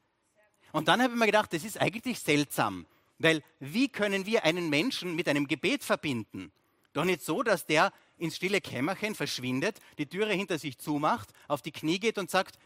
Und 0.72 0.88
dann 0.88 1.02
habe 1.02 1.14
ich 1.14 1.20
mir 1.20 1.26
gedacht, 1.26 1.52
das 1.52 1.64
ist 1.64 1.82
eigentlich 1.82 2.20
seltsam, 2.20 2.86
weil 3.18 3.42
wie 3.60 3.90
können 3.90 4.28
wir 4.28 4.44
einen 4.44 4.70
Menschen 4.70 5.16
mit 5.16 5.28
einem 5.28 5.48
Gebet 5.48 5.84
verbinden? 5.84 6.52
Doch 6.94 7.06
nicht 7.06 7.24
so, 7.24 7.42
dass 7.42 7.66
der 7.66 7.92
ins 8.20 8.36
stille 8.36 8.62
Kämmerchen 8.62 9.16
verschwindet, 9.16 9.80
die 9.98 10.06
Türe 10.08 10.34
hinter 10.34 10.60
sich 10.60 10.78
zumacht, 10.78 11.30
auf 11.48 11.62
die 11.62 11.72
Knie 11.72 12.00
geht 12.00 12.18
und 12.18 12.30
sagt, 12.30 12.60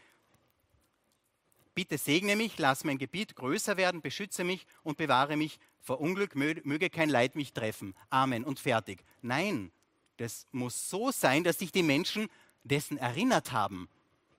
bitte 1.76 1.98
segne 1.98 2.36
mich, 2.36 2.58
lass 2.58 2.84
mein 2.84 2.98
Gebiet 2.98 3.36
größer 3.36 3.78
werden, 3.78 4.02
beschütze 4.02 4.44
mich 4.44 4.66
und 4.84 4.98
bewahre 4.98 5.38
mich 5.38 5.60
vor 5.80 6.00
Unglück, 6.00 6.36
möge 6.36 6.90
kein 6.90 7.10
Leid 7.10 7.36
mich 7.36 7.54
treffen. 7.54 7.96
Amen 8.10 8.44
und 8.44 8.60
fertig. 8.60 9.04
Nein, 9.22 9.72
das 10.18 10.48
muss 10.52 10.90
so 10.90 11.12
sein, 11.12 11.44
dass 11.44 11.60
sich 11.60 11.72
die 11.72 11.84
Menschen 11.84 12.30
dessen 12.64 12.98
erinnert 12.98 13.52
haben. 13.52 13.90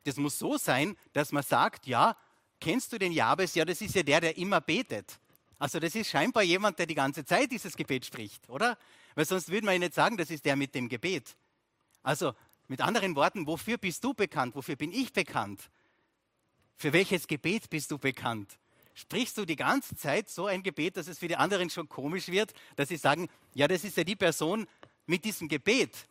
Das 0.05 0.17
muss 0.17 0.39
so 0.39 0.57
sein, 0.57 0.97
dass 1.13 1.33
man 1.33 1.43
sagt, 1.43 1.87
ja, 1.87 2.17
kennst 2.61 2.93
du 2.93 2.99
den 2.99 3.13
Jabes? 3.13 3.55
Ja, 3.55 3.65
das 3.65 3.81
ist 3.81 3.95
ja 3.95 4.03
der, 4.03 4.21
der 4.21 4.37
immer 4.37 4.61
betet. 4.61 5.19
Also 5.59 5.79
das 5.79 5.95
ist 5.95 6.11
scheinbar 6.11 6.43
jemand, 6.43 6.79
der 6.79 6.87
die 6.87 6.95
ganze 6.95 7.25
Zeit 7.25 7.51
dieses 7.51 7.77
Gebet 7.77 8.05
spricht, 8.05 8.49
oder? 8.49 8.77
Weil 9.15 9.25
sonst 9.25 9.51
würde 9.51 9.67
man 9.67 9.75
ja 9.75 9.79
nicht 9.81 9.95
sagen, 9.95 10.17
das 10.17 10.31
ist 10.31 10.45
der 10.45 10.57
mit 10.57 10.75
dem 10.75 10.89
Gebet. 10.89 11.37
Also 12.03 12.35
mit 12.69 12.81
anderen 12.81 13.15
Worten, 13.15 13.47
wofür 13.47 13.79
bist 13.79 14.03
du 14.05 14.15
bekannt? 14.15 14.55
Wofür 14.55 14.77
bin 14.77 14.93
ich 14.93 15.13
bekannt? 15.13 15.71
Für 16.77 16.93
welches 16.93 17.27
Gebet 17.27 17.71
bist 17.71 17.91
du 17.91 17.99
bekannt? 17.99 18.59
Sprichst 18.95 19.37
du 19.39 19.45
die 19.45 19.57
ganze 19.57 19.97
Zeit 19.97 20.29
so 20.29 20.47
ein 20.47 20.63
Gebet, 20.63 20.97
dass 20.97 21.09
es 21.09 21.19
für 21.19 21.29
die 21.29 21.37
anderen 21.37 21.69
schon 21.71 21.89
komisch 21.89 22.29
wird, 22.29 22.53
dass 22.77 22.89
sie 22.89 22.97
sagen, 22.97 23.29
ja, 23.53 23.67
das 23.69 23.85
ist 23.85 23.97
ja 23.97 24.05
die 24.05 24.17
Person 24.17 24.67
mit 25.07 25.25
diesem 25.25 25.49
Gebet. 25.49 26.07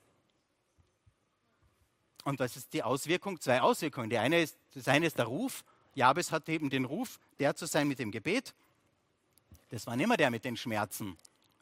Und 2.23 2.39
was 2.39 2.55
ist 2.55 2.73
die 2.73 2.83
Auswirkung? 2.83 3.39
Zwei 3.39 3.61
Auswirkungen. 3.61 4.09
Die 4.09 4.17
eine 4.17 4.41
ist, 4.41 4.57
das 4.73 4.87
eine 4.87 5.05
ist 5.05 5.17
der 5.17 5.25
Ruf. 5.25 5.63
Jabes 5.95 6.31
hat 6.31 6.47
eben 6.49 6.69
den 6.69 6.85
Ruf, 6.85 7.19
der 7.39 7.55
zu 7.55 7.65
sein 7.65 7.87
mit 7.87 7.99
dem 7.99 8.11
Gebet. 8.11 8.53
Das 9.73 9.87
war 9.87 9.95
nicht 9.95 10.07
mehr 10.07 10.17
der 10.17 10.29
mit 10.29 10.45
den 10.45 10.55
Schmerzen, 10.55 11.17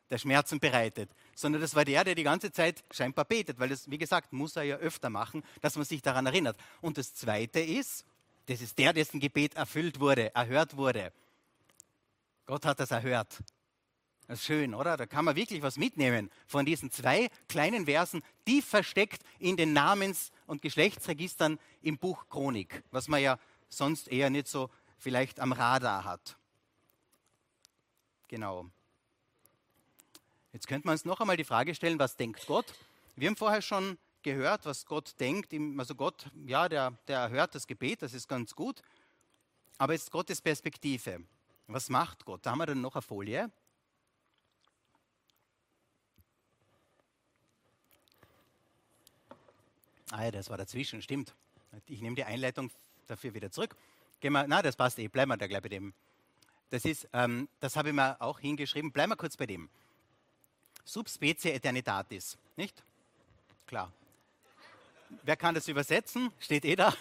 der 0.09 0.17
Schmerzen 0.17 0.59
bereitet, 0.59 1.09
sondern 1.33 1.61
das 1.61 1.75
war 1.75 1.85
der, 1.85 2.03
der 2.03 2.13
die 2.13 2.23
ganze 2.23 2.51
Zeit 2.51 2.83
scheinbar 2.91 3.23
betet, 3.23 3.57
weil 3.57 3.69
das, 3.69 3.89
wie 3.89 3.97
gesagt, 3.97 4.33
muss 4.33 4.57
er 4.57 4.63
ja 4.63 4.75
öfter 4.75 5.09
machen, 5.09 5.41
dass 5.61 5.77
man 5.77 5.85
sich 5.85 6.01
daran 6.01 6.25
erinnert. 6.25 6.57
Und 6.81 6.97
das 6.97 7.13
Zweite 7.13 7.61
ist, 7.61 8.03
das 8.47 8.59
ist 8.59 8.77
der, 8.77 8.91
dessen 8.91 9.21
Gebet 9.21 9.55
erfüllt 9.55 10.01
wurde, 10.01 10.35
erhört 10.35 10.75
wurde. 10.75 11.13
Gott 12.45 12.65
hat 12.65 12.81
das 12.81 12.91
erhört. 12.91 13.41
Das 14.27 14.39
ist 14.39 14.45
schön, 14.45 14.75
oder? 14.75 14.97
Da 14.97 15.05
kann 15.05 15.23
man 15.23 15.37
wirklich 15.37 15.61
was 15.61 15.77
mitnehmen 15.77 16.29
von 16.47 16.65
diesen 16.65 16.91
zwei 16.91 17.29
kleinen 17.47 17.85
Versen, 17.85 18.23
tief 18.45 18.65
versteckt 18.65 19.23
in 19.39 19.55
den 19.55 19.71
Namens- 19.71 20.31
und 20.47 20.61
Geschlechtsregistern 20.61 21.59
im 21.81 21.97
Buch 21.97 22.27
Chronik, 22.27 22.83
was 22.91 23.07
man 23.07 23.21
ja 23.21 23.39
sonst 23.69 24.09
eher 24.09 24.29
nicht 24.29 24.49
so 24.49 24.69
vielleicht 24.97 25.39
am 25.39 25.53
Radar 25.53 26.03
hat. 26.03 26.35
Genau. 28.31 28.71
Jetzt 30.53 30.65
könnte 30.65 30.87
man 30.87 30.93
uns 30.93 31.03
noch 31.03 31.19
einmal 31.19 31.35
die 31.35 31.43
Frage 31.43 31.75
stellen, 31.75 31.99
was 31.99 32.15
denkt 32.15 32.47
Gott? 32.47 32.73
Wir 33.17 33.27
haben 33.27 33.35
vorher 33.35 33.61
schon 33.61 33.97
gehört, 34.23 34.65
was 34.65 34.85
Gott 34.85 35.19
denkt. 35.19 35.53
Also 35.77 35.95
Gott, 35.95 36.27
ja, 36.45 36.69
der, 36.69 36.91
der 37.09 37.19
erhört 37.19 37.53
das 37.55 37.67
Gebet, 37.67 38.01
das 38.01 38.13
ist 38.13 38.29
ganz 38.29 38.55
gut. 38.55 38.81
Aber 39.77 39.91
jetzt 39.91 40.11
Gottes 40.11 40.41
Perspektive. 40.41 41.21
Was 41.67 41.89
macht 41.89 42.23
Gott? 42.23 42.45
Da 42.45 42.51
haben 42.51 42.59
wir 42.59 42.67
dann 42.67 42.79
noch 42.79 42.95
eine 42.95 43.01
Folie. 43.01 43.51
Ah 50.11 50.23
ja, 50.23 50.31
das 50.31 50.49
war 50.49 50.57
dazwischen, 50.57 51.01
stimmt. 51.01 51.35
Ich 51.85 52.01
nehme 52.01 52.15
die 52.15 52.23
Einleitung 52.23 52.71
dafür 53.07 53.33
wieder 53.33 53.51
zurück. 53.51 53.75
Gehen 54.21 54.31
wir, 54.31 54.47
na, 54.47 54.61
das 54.61 54.77
passt 54.77 54.99
eh, 54.99 55.09
bleiben 55.09 55.31
wir 55.31 55.37
da 55.37 55.47
gleich 55.47 55.61
bei 55.61 55.69
dem. 55.69 55.93
Das 56.71 56.83
ähm, 57.13 57.49
das 57.59 57.75
habe 57.75 57.89
ich 57.89 57.95
mir 57.95 58.19
auch 58.21 58.39
hingeschrieben. 58.39 58.91
Bleiben 58.91 59.11
wir 59.11 59.17
kurz 59.17 59.35
bei 59.35 59.45
dem. 59.45 59.69
Subspecie 60.85 61.51
Eternitatis, 61.51 62.37
nicht? 62.55 62.83
Klar. 63.67 63.91
Wer 65.23 65.35
kann 65.35 65.53
das 65.53 65.67
übersetzen? 65.67 66.31
Steht 66.39 66.63
eh 66.65 66.75
da. 66.75 66.93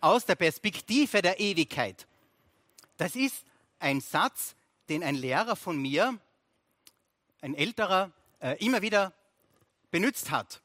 Aus 0.00 0.26
der 0.26 0.34
Perspektive 0.34 1.22
der 1.22 1.38
Ewigkeit. 1.38 2.06
Das 2.96 3.14
ist 3.14 3.44
ein 3.78 4.00
Satz, 4.00 4.56
den 4.88 5.04
ein 5.04 5.14
Lehrer 5.14 5.54
von 5.54 5.80
mir, 5.80 6.18
ein 7.40 7.54
älterer, 7.54 8.10
äh, 8.40 8.56
immer 8.64 8.82
wieder 8.82 9.12
benutzt 9.92 10.32
hat. 10.32 10.60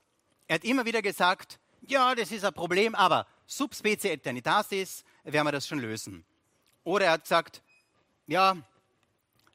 Er 0.48 0.55
hat 0.55 0.63
immer 0.63 0.86
wieder 0.86 1.03
gesagt, 1.03 1.60
ja, 1.81 2.15
das 2.15 2.31
ist 2.31 2.43
ein 2.43 2.53
Problem, 2.53 2.96
aber 2.96 3.27
subspecie 3.46 4.12
eternitatis 4.12 5.03
werden 5.24 5.46
wir 5.46 5.51
das 5.51 5.67
schon 5.67 5.79
lösen. 5.79 6.25
Oder 6.84 7.05
er 7.05 7.12
hat 7.12 7.24
gesagt, 7.24 7.62
ja, 8.27 8.57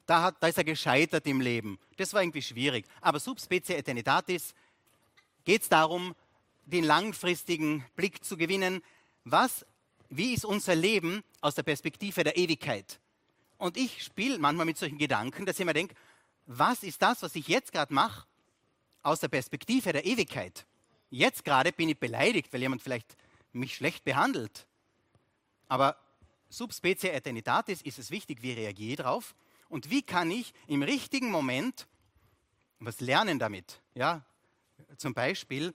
da, 0.06 0.22
hat, 0.22 0.36
da 0.40 0.48
ist 0.48 0.58
er 0.58 0.64
gescheitert 0.64 1.26
im 1.26 1.40
Leben. 1.40 1.78
Das 1.96 2.12
war 2.12 2.22
irgendwie 2.22 2.42
schwierig. 2.42 2.86
Aber 3.00 3.20
subspecie 3.20 3.76
eternitatis 3.76 4.54
geht 5.44 5.62
es 5.62 5.68
darum, 5.68 6.14
den 6.64 6.84
langfristigen 6.84 7.84
Blick 7.96 8.24
zu 8.24 8.36
gewinnen. 8.36 8.82
Was, 9.24 9.64
wie 10.08 10.34
ist 10.34 10.44
unser 10.44 10.74
Leben 10.74 11.22
aus 11.40 11.54
der 11.54 11.62
Perspektive 11.62 12.24
der 12.24 12.36
Ewigkeit? 12.36 12.98
Und 13.58 13.76
ich 13.76 14.02
spiele 14.02 14.38
manchmal 14.38 14.66
mit 14.66 14.78
solchen 14.78 14.98
Gedanken, 14.98 15.46
dass 15.46 15.60
ich 15.60 15.64
mir 15.64 15.72
denke, 15.72 15.94
was 16.46 16.82
ist 16.82 17.00
das, 17.00 17.22
was 17.22 17.36
ich 17.36 17.46
jetzt 17.46 17.72
gerade 17.72 17.94
mache, 17.94 18.26
aus 19.02 19.20
der 19.20 19.28
Perspektive 19.28 19.92
der 19.92 20.04
Ewigkeit? 20.04 20.66
Jetzt 21.10 21.44
gerade 21.44 21.72
bin 21.72 21.88
ich 21.88 21.98
beleidigt, 21.98 22.52
weil 22.52 22.60
jemand 22.60 22.82
vielleicht 22.82 23.16
mich 23.52 23.76
schlecht 23.76 24.04
behandelt. 24.04 24.66
Aber 25.68 25.96
subspecie 26.52 27.10
eternitatis 27.10 27.82
ist 27.82 27.98
es 27.98 28.10
wichtig, 28.10 28.42
wie 28.42 28.52
reagiere 28.52 28.90
ich 28.90 28.96
darauf 28.96 29.34
und 29.68 29.90
wie 29.90 30.02
kann 30.02 30.30
ich 30.30 30.52
im 30.66 30.82
richtigen 30.82 31.30
Moment 31.30 31.86
was 32.78 33.00
lernen 33.00 33.38
damit. 33.38 33.80
Ja, 33.94 34.22
zum 34.96 35.14
Beispiel 35.14 35.72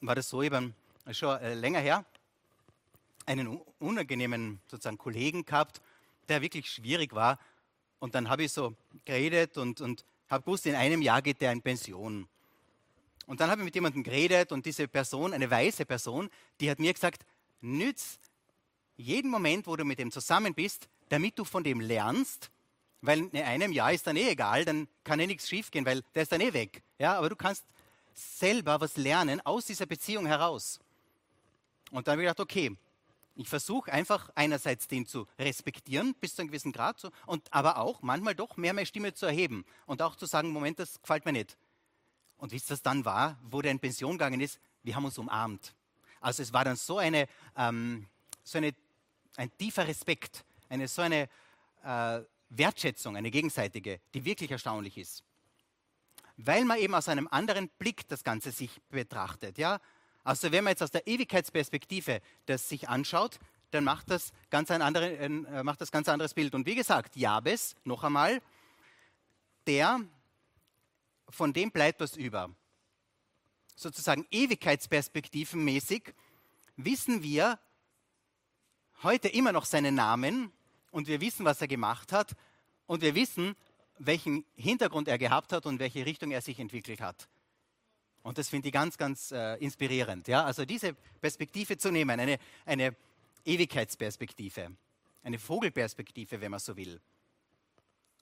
war 0.00 0.14
das 0.14 0.28
so 0.28 0.42
eben 0.42 0.74
schon 1.12 1.38
äh, 1.38 1.54
länger 1.54 1.80
her, 1.80 2.04
einen 3.26 3.60
unangenehmen 3.78 4.60
sozusagen 4.66 4.98
Kollegen 4.98 5.44
gehabt, 5.44 5.80
der 6.28 6.42
wirklich 6.42 6.70
schwierig 6.70 7.14
war. 7.14 7.38
Und 7.98 8.14
dann 8.14 8.28
habe 8.28 8.44
ich 8.44 8.52
so 8.52 8.74
geredet 9.04 9.58
und, 9.58 9.80
und 9.80 10.04
habe 10.28 10.44
gewusst, 10.44 10.66
in 10.66 10.74
einem 10.74 11.02
Jahr 11.02 11.22
geht 11.22 11.40
der 11.40 11.52
in 11.52 11.60
Pension. 11.60 12.26
Und 13.26 13.40
dann 13.40 13.50
habe 13.50 13.60
ich 13.60 13.66
mit 13.66 13.74
jemandem 13.74 14.02
geredet 14.02 14.50
und 14.50 14.64
diese 14.66 14.88
Person, 14.88 15.34
eine 15.34 15.50
weiße 15.50 15.84
Person, 15.84 16.30
die 16.58 16.70
hat 16.70 16.78
mir 16.78 16.92
gesagt, 16.92 17.24
nütz 17.60 18.18
jeden 19.00 19.30
Moment, 19.30 19.66
wo 19.66 19.76
du 19.76 19.84
mit 19.84 19.98
dem 19.98 20.10
zusammen 20.10 20.54
bist, 20.54 20.88
damit 21.08 21.38
du 21.38 21.44
von 21.44 21.64
dem 21.64 21.80
lernst, 21.80 22.50
weil 23.00 23.20
in 23.20 23.42
einem 23.42 23.72
Jahr 23.72 23.92
ist 23.92 24.06
dann 24.06 24.16
eh 24.16 24.30
egal, 24.30 24.64
dann 24.64 24.88
kann 25.04 25.20
eh 25.20 25.26
nichts 25.26 25.48
schiefgehen, 25.48 25.86
weil 25.86 26.02
der 26.14 26.22
ist 26.22 26.32
dann 26.32 26.40
eh 26.40 26.52
weg. 26.52 26.82
Ja, 26.98 27.16
aber 27.16 27.30
du 27.30 27.36
kannst 27.36 27.64
selber 28.14 28.80
was 28.80 28.96
lernen 28.96 29.40
aus 29.40 29.64
dieser 29.66 29.86
Beziehung 29.86 30.26
heraus. 30.26 30.80
Und 31.90 32.06
dann 32.06 32.12
habe 32.12 32.22
ich 32.22 32.28
gedacht, 32.28 32.40
okay, 32.40 32.76
ich 33.36 33.48
versuche 33.48 33.90
einfach 33.92 34.28
einerseits 34.34 34.86
den 34.86 35.06
zu 35.06 35.26
respektieren 35.38 36.14
bis 36.20 36.34
zu 36.34 36.42
einem 36.42 36.48
gewissen 36.48 36.72
Grad, 36.72 37.00
so, 37.00 37.10
und 37.26 37.52
aber 37.52 37.78
auch 37.78 38.02
manchmal 38.02 38.34
doch 38.34 38.56
mehr 38.56 38.74
meine 38.74 38.86
Stimme 38.86 39.14
zu 39.14 39.26
erheben 39.26 39.64
und 39.86 40.02
auch 40.02 40.16
zu 40.16 40.26
sagen, 40.26 40.50
Moment, 40.50 40.78
das 40.78 41.00
gefällt 41.00 41.24
mir 41.24 41.32
nicht. 41.32 41.56
Und 42.36 42.52
wie 42.52 42.56
es 42.56 42.66
das 42.66 42.82
dann 42.82 43.04
war, 43.04 43.38
wo 43.42 43.62
der 43.62 43.70
in 43.70 43.80
Pension 43.80 44.12
gegangen 44.12 44.40
ist, 44.40 44.60
wir 44.82 44.94
haben 44.94 45.04
uns 45.04 45.16
umarmt. 45.18 45.74
Also 46.20 46.42
es 46.42 46.52
war 46.52 46.64
dann 46.64 46.76
so 46.76 46.98
eine, 46.98 47.28
ähm, 47.56 48.06
so 48.44 48.58
eine 48.58 48.74
ein 49.36 49.50
tiefer 49.56 49.86
Respekt, 49.86 50.44
eine 50.68 50.88
so 50.88 51.02
eine 51.02 51.28
äh, 51.84 52.20
Wertschätzung, 52.50 53.16
eine 53.16 53.30
gegenseitige, 53.30 54.00
die 54.14 54.24
wirklich 54.24 54.50
erstaunlich 54.50 54.98
ist 54.98 55.24
weil 56.46 56.64
man 56.64 56.78
eben 56.78 56.94
aus 56.94 57.08
einem 57.08 57.28
anderen 57.30 57.68
Blick 57.78 58.08
das 58.08 58.24
Ganze 58.24 58.50
sich 58.50 58.80
betrachtet. 58.90 59.58
Ja? 59.58 59.80
Also 60.24 60.52
wenn 60.52 60.64
man 60.64 60.72
jetzt 60.72 60.82
aus 60.82 60.90
der 60.90 61.06
Ewigkeitsperspektive 61.06 62.20
das 62.46 62.68
sich 62.68 62.88
anschaut, 62.88 63.38
dann 63.70 63.84
macht 63.84 64.10
das 64.10 64.32
ganz 64.50 64.70
ein, 64.70 64.82
andere, 64.82 65.16
äh, 65.16 65.28
macht 65.62 65.80
das 65.80 65.92
ganz 65.92 66.08
anderes 66.08 66.34
Bild. 66.34 66.54
Und 66.54 66.66
wie 66.66 66.74
gesagt, 66.74 67.16
Jabes, 67.16 67.76
noch 67.84 68.04
einmal, 68.04 68.42
der, 69.66 70.00
von 71.28 71.52
dem 71.52 71.70
bleibt 71.70 72.00
was 72.00 72.16
über. 72.16 72.50
Sozusagen 73.76 74.26
ewigkeitsperspektivenmäßig 74.30 76.14
wissen 76.76 77.22
wir 77.22 77.58
heute 79.02 79.28
immer 79.28 79.52
noch 79.52 79.64
seinen 79.64 79.94
Namen 79.94 80.52
und 80.90 81.06
wir 81.06 81.20
wissen, 81.20 81.44
was 81.44 81.60
er 81.60 81.68
gemacht 81.68 82.12
hat 82.12 82.36
und 82.86 83.02
wir 83.02 83.14
wissen, 83.14 83.54
welchen 83.98 84.44
Hintergrund 84.56 85.08
er 85.08 85.18
gehabt 85.18 85.52
hat 85.52 85.66
und 85.66 85.78
welche 85.78 86.04
Richtung 86.04 86.30
er 86.30 86.40
sich 86.40 86.58
entwickelt 86.58 87.00
hat. 87.00 87.28
Und 88.22 88.38
das 88.38 88.48
finde 88.48 88.68
ich 88.68 88.72
ganz, 88.72 88.98
ganz 88.98 89.32
äh, 89.32 89.56
inspirierend. 89.56 90.28
Ja? 90.28 90.44
Also 90.44 90.64
diese 90.64 90.94
Perspektive 91.20 91.78
zu 91.78 91.90
nehmen, 91.90 92.18
eine, 92.20 92.38
eine 92.66 92.94
Ewigkeitsperspektive, 93.44 94.72
eine 95.22 95.38
Vogelperspektive, 95.38 96.40
wenn 96.40 96.50
man 96.50 96.60
so 96.60 96.76
will. 96.76 97.00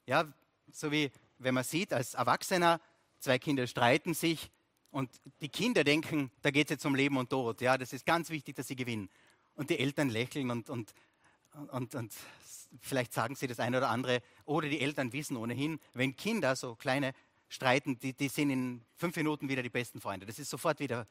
Ja, 0.07 0.25
so 0.73 0.93
wie 0.93 1.11
wenn 1.39 1.55
man 1.55 1.65
sieht, 1.65 1.93
als 1.93 2.15
Erwachsener, 2.15 2.81
zwei 3.19 3.39
Kinder 3.39 3.67
streiten 3.67 4.15
sich 4.15 4.51
und 4.91 5.11
die 5.41 5.49
Kinder 5.49 5.85
denken, 5.85 6.31
da 6.43 6.51
geht 6.51 6.69
es 6.69 6.71
jetzt 6.71 6.87
um 6.87 6.95
Leben 6.95 7.17
und 7.17 7.31
Tod. 7.31 7.61
Ja, 7.61 7.77
das 7.77 7.93
ist 7.93 8.07
ganz 8.07 8.31
wichtig, 8.31 8.57
dass 8.57 8.69
sie 8.69 8.77
gewinnen. 8.77 9.09
Und 9.59 9.71
die 9.71 9.79
Eltern 9.81 10.09
lächeln 10.09 10.53
und, 10.53 10.71
und, 10.71 10.95
und, 11.73 11.95
und 11.97 12.15
vielleicht 12.81 13.13
sagen 13.13 13.35
sie 13.35 13.49
das 13.49 13.59
eine 13.59 13.79
oder 13.79 13.89
andere, 13.89 14.23
oder 14.45 14.69
die 14.69 14.81
Eltern 14.81 15.13
wissen 15.13 15.37
ohnehin, 15.37 15.81
wenn 15.95 16.15
Kinder, 16.15 16.55
so 16.55 16.77
kleine, 16.77 17.13
streiten, 17.49 17.99
die, 17.99 18.13
die 18.13 18.29
sind 18.29 18.51
in 18.51 18.85
fünf 18.95 19.17
Minuten 19.17 19.49
wieder 19.49 19.65
die 19.65 19.69
besten 19.69 20.01
Freunde. 20.01 20.27
Das 20.27 20.39
ist 20.39 20.49
sofort 20.49 20.79
wieder 20.79 21.09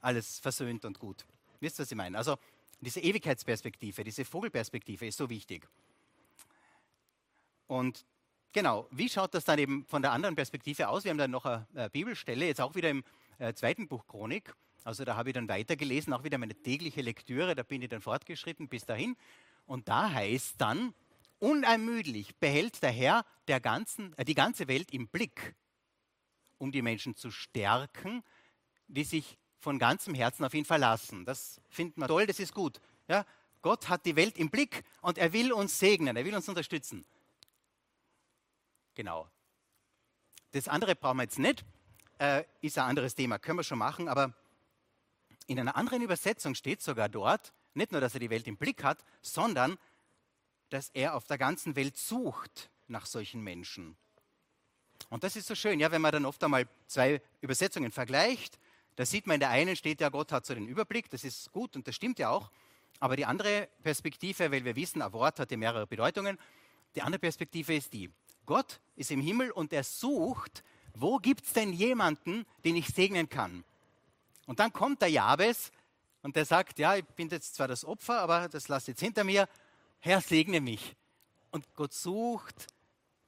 alles 0.00 0.40
versöhnt 0.40 0.84
und 0.84 0.98
gut. 0.98 1.24
Wisst 1.60 1.78
ihr, 1.78 1.84
was 1.84 1.92
ich 1.92 1.96
meine? 1.96 2.18
Also 2.18 2.36
diese 2.80 2.98
Ewigkeitsperspektive, 2.98 4.02
diese 4.02 4.24
Vogelperspektive 4.24 5.06
ist 5.06 5.16
so 5.16 5.30
wichtig. 5.30 5.68
Und 7.68 8.04
genau, 8.52 8.88
wie 8.90 9.08
schaut 9.08 9.34
das 9.34 9.44
dann 9.44 9.60
eben 9.60 9.84
von 9.86 10.02
der 10.02 10.10
anderen 10.10 10.34
Perspektive 10.34 10.88
aus? 10.88 11.04
Wir 11.04 11.10
haben 11.10 11.18
dann 11.18 11.30
noch 11.30 11.44
eine, 11.44 11.90
Bibelstelle, 11.90 12.46
jetzt 12.46 12.60
auch 12.60 12.74
wieder 12.74 12.90
im 12.90 13.04
äh, 13.38 13.54
zweiten 13.54 13.86
Buch 13.86 14.04
Chronik. 14.08 14.52
Also 14.84 15.04
da 15.04 15.16
habe 15.16 15.30
ich 15.30 15.34
dann 15.34 15.48
weitergelesen, 15.48 16.12
auch 16.12 16.24
wieder 16.24 16.36
meine 16.36 16.54
tägliche 16.54 17.00
Lektüre, 17.00 17.54
da 17.54 17.62
bin 17.62 17.80
ich 17.80 17.88
dann 17.88 18.02
fortgeschritten 18.02 18.68
bis 18.68 18.84
dahin. 18.84 19.16
Und 19.66 19.88
da 19.88 20.10
heißt 20.10 20.60
dann, 20.60 20.94
unermüdlich 21.38 22.36
behält 22.36 22.82
der 22.82 22.90
Herr 22.90 23.24
der 23.48 23.60
ganzen, 23.60 24.16
äh, 24.18 24.24
die 24.24 24.34
ganze 24.34 24.68
Welt 24.68 24.92
im 24.92 25.08
Blick, 25.08 25.54
um 26.58 26.70
die 26.70 26.82
Menschen 26.82 27.16
zu 27.16 27.30
stärken, 27.30 28.22
die 28.86 29.04
sich 29.04 29.38
von 29.58 29.78
ganzem 29.78 30.14
Herzen 30.14 30.44
auf 30.44 30.52
ihn 30.52 30.66
verlassen. 30.66 31.24
Das 31.24 31.60
finden 31.70 32.00
wir 32.00 32.06
toll, 32.06 32.26
das 32.26 32.38
ist 32.38 32.52
gut. 32.52 32.80
Ja? 33.08 33.24
Gott 33.62 33.88
hat 33.88 34.04
die 34.04 34.16
Welt 34.16 34.36
im 34.36 34.50
Blick 34.50 34.84
und 35.00 35.16
er 35.16 35.32
will 35.32 35.50
uns 35.50 35.78
segnen, 35.78 36.14
er 36.14 36.26
will 36.26 36.34
uns 36.34 36.46
unterstützen. 36.48 37.06
Genau. 38.94 39.28
Das 40.52 40.68
andere 40.68 40.94
brauchen 40.94 41.16
wir 41.16 41.22
jetzt 41.22 41.38
nicht, 41.38 41.64
äh, 42.18 42.44
ist 42.60 42.78
ein 42.78 42.84
anderes 42.84 43.14
Thema, 43.14 43.38
können 43.38 43.58
wir 43.58 43.64
schon 43.64 43.78
machen, 43.78 44.08
aber 44.08 44.34
in 45.46 45.60
einer 45.60 45.76
anderen 45.76 46.02
Übersetzung 46.02 46.54
steht 46.54 46.82
sogar 46.82 47.08
dort, 47.08 47.52
nicht 47.74 47.92
nur, 47.92 48.00
dass 48.00 48.14
er 48.14 48.20
die 48.20 48.30
Welt 48.30 48.46
im 48.46 48.56
Blick 48.56 48.82
hat, 48.82 49.04
sondern 49.20 49.78
dass 50.70 50.90
er 50.90 51.14
auf 51.14 51.26
der 51.26 51.38
ganzen 51.38 51.76
Welt 51.76 51.96
sucht 51.96 52.70
nach 52.88 53.06
solchen 53.06 53.42
Menschen. 53.42 53.96
Und 55.10 55.24
das 55.24 55.36
ist 55.36 55.46
so 55.46 55.54
schön, 55.54 55.80
ja, 55.80 55.90
wenn 55.90 56.02
man 56.02 56.12
dann 56.12 56.24
oft 56.24 56.42
einmal 56.42 56.68
zwei 56.86 57.20
Übersetzungen 57.40 57.92
vergleicht, 57.92 58.58
da 58.96 59.04
sieht 59.04 59.26
man 59.26 59.34
in 59.34 59.40
der 59.40 59.50
einen 59.50 59.76
steht 59.76 60.00
ja, 60.00 60.08
Gott 60.08 60.32
hat 60.32 60.46
so 60.46 60.54
den 60.54 60.68
Überblick, 60.68 61.10
das 61.10 61.24
ist 61.24 61.50
gut 61.52 61.76
und 61.76 61.86
das 61.86 61.94
stimmt 61.94 62.18
ja 62.18 62.30
auch. 62.30 62.50
Aber 63.00 63.16
die 63.16 63.26
andere 63.26 63.68
Perspektive, 63.82 64.50
weil 64.50 64.64
wir 64.64 64.76
wissen, 64.76 65.02
ein 65.02 65.12
Wort 65.12 65.40
hat 65.40 65.50
ja 65.50 65.56
mehrere 65.56 65.86
Bedeutungen, 65.86 66.38
die 66.94 67.02
andere 67.02 67.18
Perspektive 67.18 67.74
ist 67.74 67.92
die, 67.92 68.10
Gott 68.46 68.80
ist 68.94 69.10
im 69.10 69.20
Himmel 69.20 69.50
und 69.50 69.72
er 69.72 69.82
sucht, 69.82 70.62
wo 70.94 71.18
gibt 71.18 71.44
es 71.44 71.52
denn 71.52 71.72
jemanden, 71.72 72.46
den 72.64 72.76
ich 72.76 72.88
segnen 72.88 73.28
kann? 73.28 73.64
Und 74.46 74.60
dann 74.60 74.72
kommt 74.72 75.02
der 75.02 75.08
Jabes 75.08 75.70
und 76.22 76.36
der 76.36 76.44
sagt, 76.44 76.78
ja, 76.78 76.96
ich 76.96 77.04
bin 77.04 77.28
jetzt 77.28 77.54
zwar 77.54 77.68
das 77.68 77.84
Opfer, 77.84 78.20
aber 78.20 78.48
das 78.48 78.68
lasse 78.68 78.92
jetzt 78.92 79.00
hinter 79.00 79.24
mir, 79.24 79.48
Herr, 80.00 80.20
segne 80.20 80.60
mich. 80.60 80.96
Und 81.50 81.72
Gott 81.74 81.92
sucht, 81.92 82.66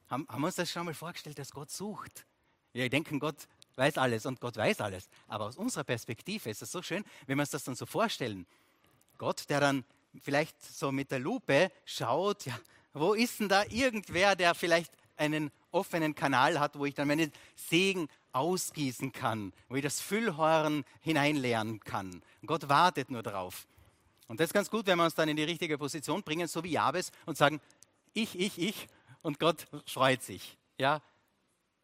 haben, 0.09 0.27
haben 0.29 0.41
wir 0.43 0.47
uns 0.47 0.57
das 0.57 0.71
schon 0.71 0.85
mal 0.85 0.95
vorgestellt, 0.95 1.39
dass 1.39 1.53
Gott 1.53 1.71
sucht? 1.71 2.27
Wir 2.73 2.89
denken, 2.91 3.19
Gott 3.19 3.49
weiß 3.77 3.99
alles 3.99 4.27
und 4.27 4.41
Gott 4.41 4.57
weiß 4.57 4.81
alles. 4.81 5.09
Aber 5.29 5.45
aus 5.45 5.57
unserer 5.57 5.85
Perspektive 5.85 6.51
ist 6.51 6.63
es 6.63 6.73
so 6.73 6.83
schön, 6.83 7.05
wenn 7.27 7.39
wir 7.39 7.43
uns 7.43 7.51
das 7.51 7.65
dann 7.65 7.75
so 7.75 7.87
vorstellen. 7.87 8.47
Gott, 9.19 9.49
der 9.49 9.61
dann 9.61 9.85
vielleicht 10.23 10.63
so 10.63 10.93
mit 10.93 11.11
der 11.11 11.19
Lupe 11.19 11.71
schaut, 11.85 12.47
ja, 12.47 12.59
wo 12.93 13.15
ist 13.15 13.41
denn 13.41 13.49
da 13.49 13.65
irgendwer, 13.65 14.37
der 14.37 14.55
vielleicht 14.55 14.93
einen 15.17 15.51
offenen 15.71 16.15
Kanal 16.15 16.59
hat, 16.61 16.79
wo 16.79 16.87
ich 16.87 16.95
dann 16.95 17.09
meinen 17.09 17.33
Segen 17.55 18.09
ausgießen 18.37 19.13
kann, 19.13 19.53
wo 19.69 19.77
ich 19.77 19.83
das 19.83 20.01
Füllhorn 20.01 20.85
hineinleeren 21.01 21.81
kann. 21.81 22.23
Und 22.41 22.47
Gott 22.47 22.69
wartet 22.69 23.11
nur 23.11 23.23
darauf. 23.23 23.67
Und 24.29 24.41
das 24.41 24.49
ist 24.49 24.55
ganz 24.55 24.71
gut, 24.71 24.87
wenn 24.87 24.99
wir 24.99 25.05
uns 25.05 25.15
dann 25.15 25.29
in 25.29 25.37
die 25.37 25.45
richtige 25.45 25.79
Position 25.79 26.23
bringen, 26.23 26.49
so 26.49 26.63
wie 26.65 26.73
Jabes, 26.73 27.11
und 27.27 27.37
sagen, 27.37 27.61
ich, 28.13 28.39
ich, 28.39 28.59
ich, 28.59 28.89
und 29.23 29.39
Gott 29.39 29.67
freut 29.87 30.23
sich. 30.23 30.57
Ja, 30.79 31.01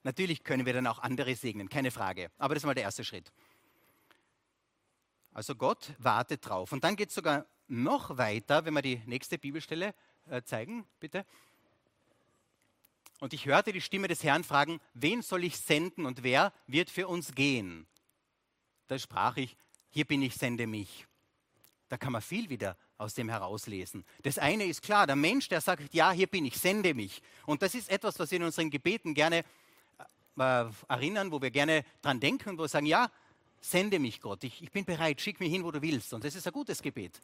Natürlich 0.05 0.43
können 0.43 0.67
wir 0.67 0.73
dann 0.73 0.87
auch 0.87 0.99
andere 0.99 1.35
segnen, 1.35 1.69
keine 1.69 1.91
Frage. 1.91 2.31
Aber 2.39 2.55
das 2.55 2.63
ist 2.63 2.67
mal 2.67 2.75
der 2.75 2.85
erste 2.85 3.05
Schritt. 3.05 3.33
Also 5.33 5.55
Gott 5.55 5.93
wartet 5.99 6.47
drauf. 6.47 6.73
Und 6.73 6.85
dann 6.85 6.97
geht 6.97 7.11
es 7.11 7.15
sogar 7.15 7.47
noch 7.69 8.19
weiter, 8.19 8.65
wenn 8.65 8.75
wir 8.75 8.83
die 8.83 9.01
nächste 9.07 9.39
Bibelstelle 9.39 9.95
äh, 10.29 10.43
zeigen, 10.43 10.85
bitte. 10.99 11.25
Und 13.23 13.33
ich 13.33 13.47
hörte 13.47 13.73
die 13.73 13.81
Stimme 13.81 14.09
des 14.09 14.25
Herrn 14.25 14.43
fragen, 14.43 14.81
wen 14.95 15.23
soll 15.23 15.45
ich 15.45 15.57
senden 15.57 16.07
und 16.07 16.25
wer 16.25 16.53
wird 16.67 16.91
für 16.91 17.07
uns 17.07 17.37
gehen? 17.37 17.87
Da 18.89 18.99
sprach 18.99 19.37
ich, 19.37 19.57
hier 19.91 20.05
bin 20.05 20.23
ich, 20.23 20.35
sende 20.35 20.67
mich. 20.67 21.07
Da 21.89 21.97
kann 21.97 22.11
man 22.11 22.21
viel 22.21 22.51
wieder 22.51 22.77
aus 22.99 23.15
dem 23.15 23.29
herauslesen. 23.29 24.05
Das 24.25 24.39
eine 24.39 24.65
ist 24.65 24.83
klar, 24.83 25.07
der 25.07 25.15
Mensch, 25.15 25.49
der 25.49 25.61
sagt, 25.61 25.95
ja, 25.95 26.11
hier 26.11 26.27
bin 26.27 26.45
ich, 26.45 26.59
sende 26.59 26.95
mich. 26.95 27.23
Und 27.47 27.63
das 27.63 27.77
ist 27.77 27.91
etwas, 27.91 28.19
was 28.19 28.33
wir 28.33 28.39
in 28.39 28.43
unseren 28.43 28.71
Gebeten 28.71 29.15
gerne 29.15 29.45
äh, 30.37 30.65
erinnern, 30.89 31.31
wo 31.31 31.41
wir 31.41 31.53
gerne 31.53 31.85
dran 32.01 32.19
denken, 32.19 32.59
wo 32.59 32.63
wir 32.63 32.69
sagen, 32.69 32.87
ja, 32.87 33.09
sende 33.61 34.01
mich 34.01 34.21
Gott, 34.21 34.43
ich, 34.43 34.61
ich 34.65 34.73
bin 34.73 34.85
bereit, 34.85 35.21
schick 35.21 35.39
mich 35.39 35.53
hin, 35.53 35.63
wo 35.63 35.71
du 35.71 35.81
willst. 35.81 36.13
Und 36.13 36.25
das 36.25 36.35
ist 36.35 36.49
ein 36.49 36.53
gutes 36.53 36.83
Gebet. 36.83 37.21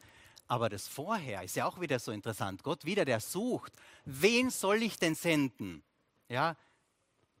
Aber 0.47 0.69
das 0.69 0.87
Vorher 0.87 1.43
ist 1.43 1.57
ja 1.57 1.65
auch 1.65 1.81
wieder 1.81 1.99
so 1.99 2.13
interessant. 2.13 2.63
Gott 2.63 2.85
wieder, 2.85 3.03
der 3.03 3.19
sucht, 3.19 3.73
wen 4.05 4.49
soll 4.49 4.81
ich 4.81 4.97
denn 4.97 5.13
senden? 5.13 5.83
Ja, 6.29 6.55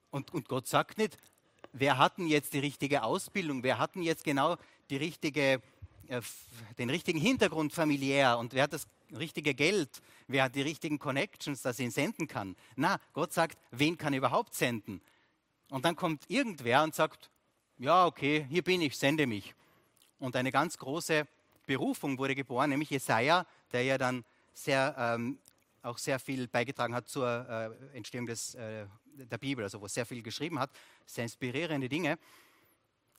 und, 0.09 0.33
und 0.33 0.49
Gott 0.49 0.67
sagt 0.67 0.97
nicht, 0.97 1.17
wer 1.73 1.99
hat 1.99 2.17
denn 2.17 2.27
jetzt 2.27 2.53
die 2.53 2.59
richtige 2.59 3.03
Ausbildung, 3.03 3.61
wer 3.61 3.77
hat 3.77 3.93
denn 3.93 4.01
jetzt 4.01 4.23
genau 4.23 4.57
die 4.89 4.97
richtige, 4.97 5.61
äh, 6.07 6.21
den 6.79 6.89
richtigen 6.89 7.19
Hintergrund 7.19 7.71
familiär 7.71 8.39
und 8.39 8.53
wer 8.53 8.63
hat 8.63 8.73
das 8.73 8.87
richtige 9.15 9.53
Geld, 9.53 10.01
wer 10.27 10.45
hat 10.45 10.55
die 10.55 10.63
richtigen 10.63 10.97
Connections, 10.97 11.61
dass 11.61 11.77
er 11.77 11.85
ihn 11.85 11.91
senden 11.91 12.27
kann. 12.27 12.55
Na, 12.75 12.99
Gott 13.13 13.31
sagt, 13.31 13.59
wen 13.69 13.95
kann 13.95 14.13
er 14.13 14.17
überhaupt 14.17 14.55
senden? 14.55 15.01
Und 15.69 15.85
dann 15.85 15.95
kommt 15.95 16.27
irgendwer 16.27 16.81
und 16.81 16.95
sagt, 16.95 17.29
ja, 17.77 18.07
okay, 18.07 18.47
hier 18.49 18.63
bin 18.63 18.81
ich, 18.81 18.97
sende 18.97 19.27
mich. 19.27 19.53
Und 20.17 20.35
eine 20.35 20.51
ganz 20.51 20.79
große 20.79 21.27
Berufung 21.67 22.17
wurde 22.17 22.33
geboren, 22.33 22.71
nämlich 22.71 22.89
Jesaja, 22.89 23.45
der 23.71 23.83
ja 23.83 23.99
dann 23.99 24.25
sehr, 24.53 24.95
ähm, 24.97 25.37
auch 25.81 25.97
sehr 25.97 26.19
viel 26.19 26.47
beigetragen 26.47 26.93
hat 26.93 27.07
zur 27.07 27.27
äh, 27.49 27.97
Entstehung 27.97 28.25
des, 28.25 28.55
äh, 28.55 28.85
der 29.13 29.37
Bibel, 29.37 29.63
also 29.63 29.81
wo 29.81 29.87
sehr 29.87 30.05
viel 30.05 30.21
geschrieben 30.21 30.59
hat, 30.59 30.71
sehr 31.05 31.23
inspirierende 31.23 31.89
Dinge. 31.89 32.17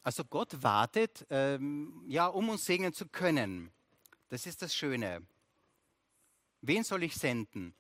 Also 0.03 0.25
Gott 0.25 0.63
wartet, 0.63 1.27
ähm, 1.31 2.05
ja, 2.09 2.27
um 2.27 2.49
uns 2.49 2.65
segnen 2.65 2.93
zu 2.93 3.07
können. 3.07 3.71
Das 4.29 4.47
ist 4.47 4.63
das 4.63 4.75
Schöne. 4.75 5.23
Wen 6.63 6.85
soll 6.85 7.03
ich 7.03 7.15
senden? 7.17 7.75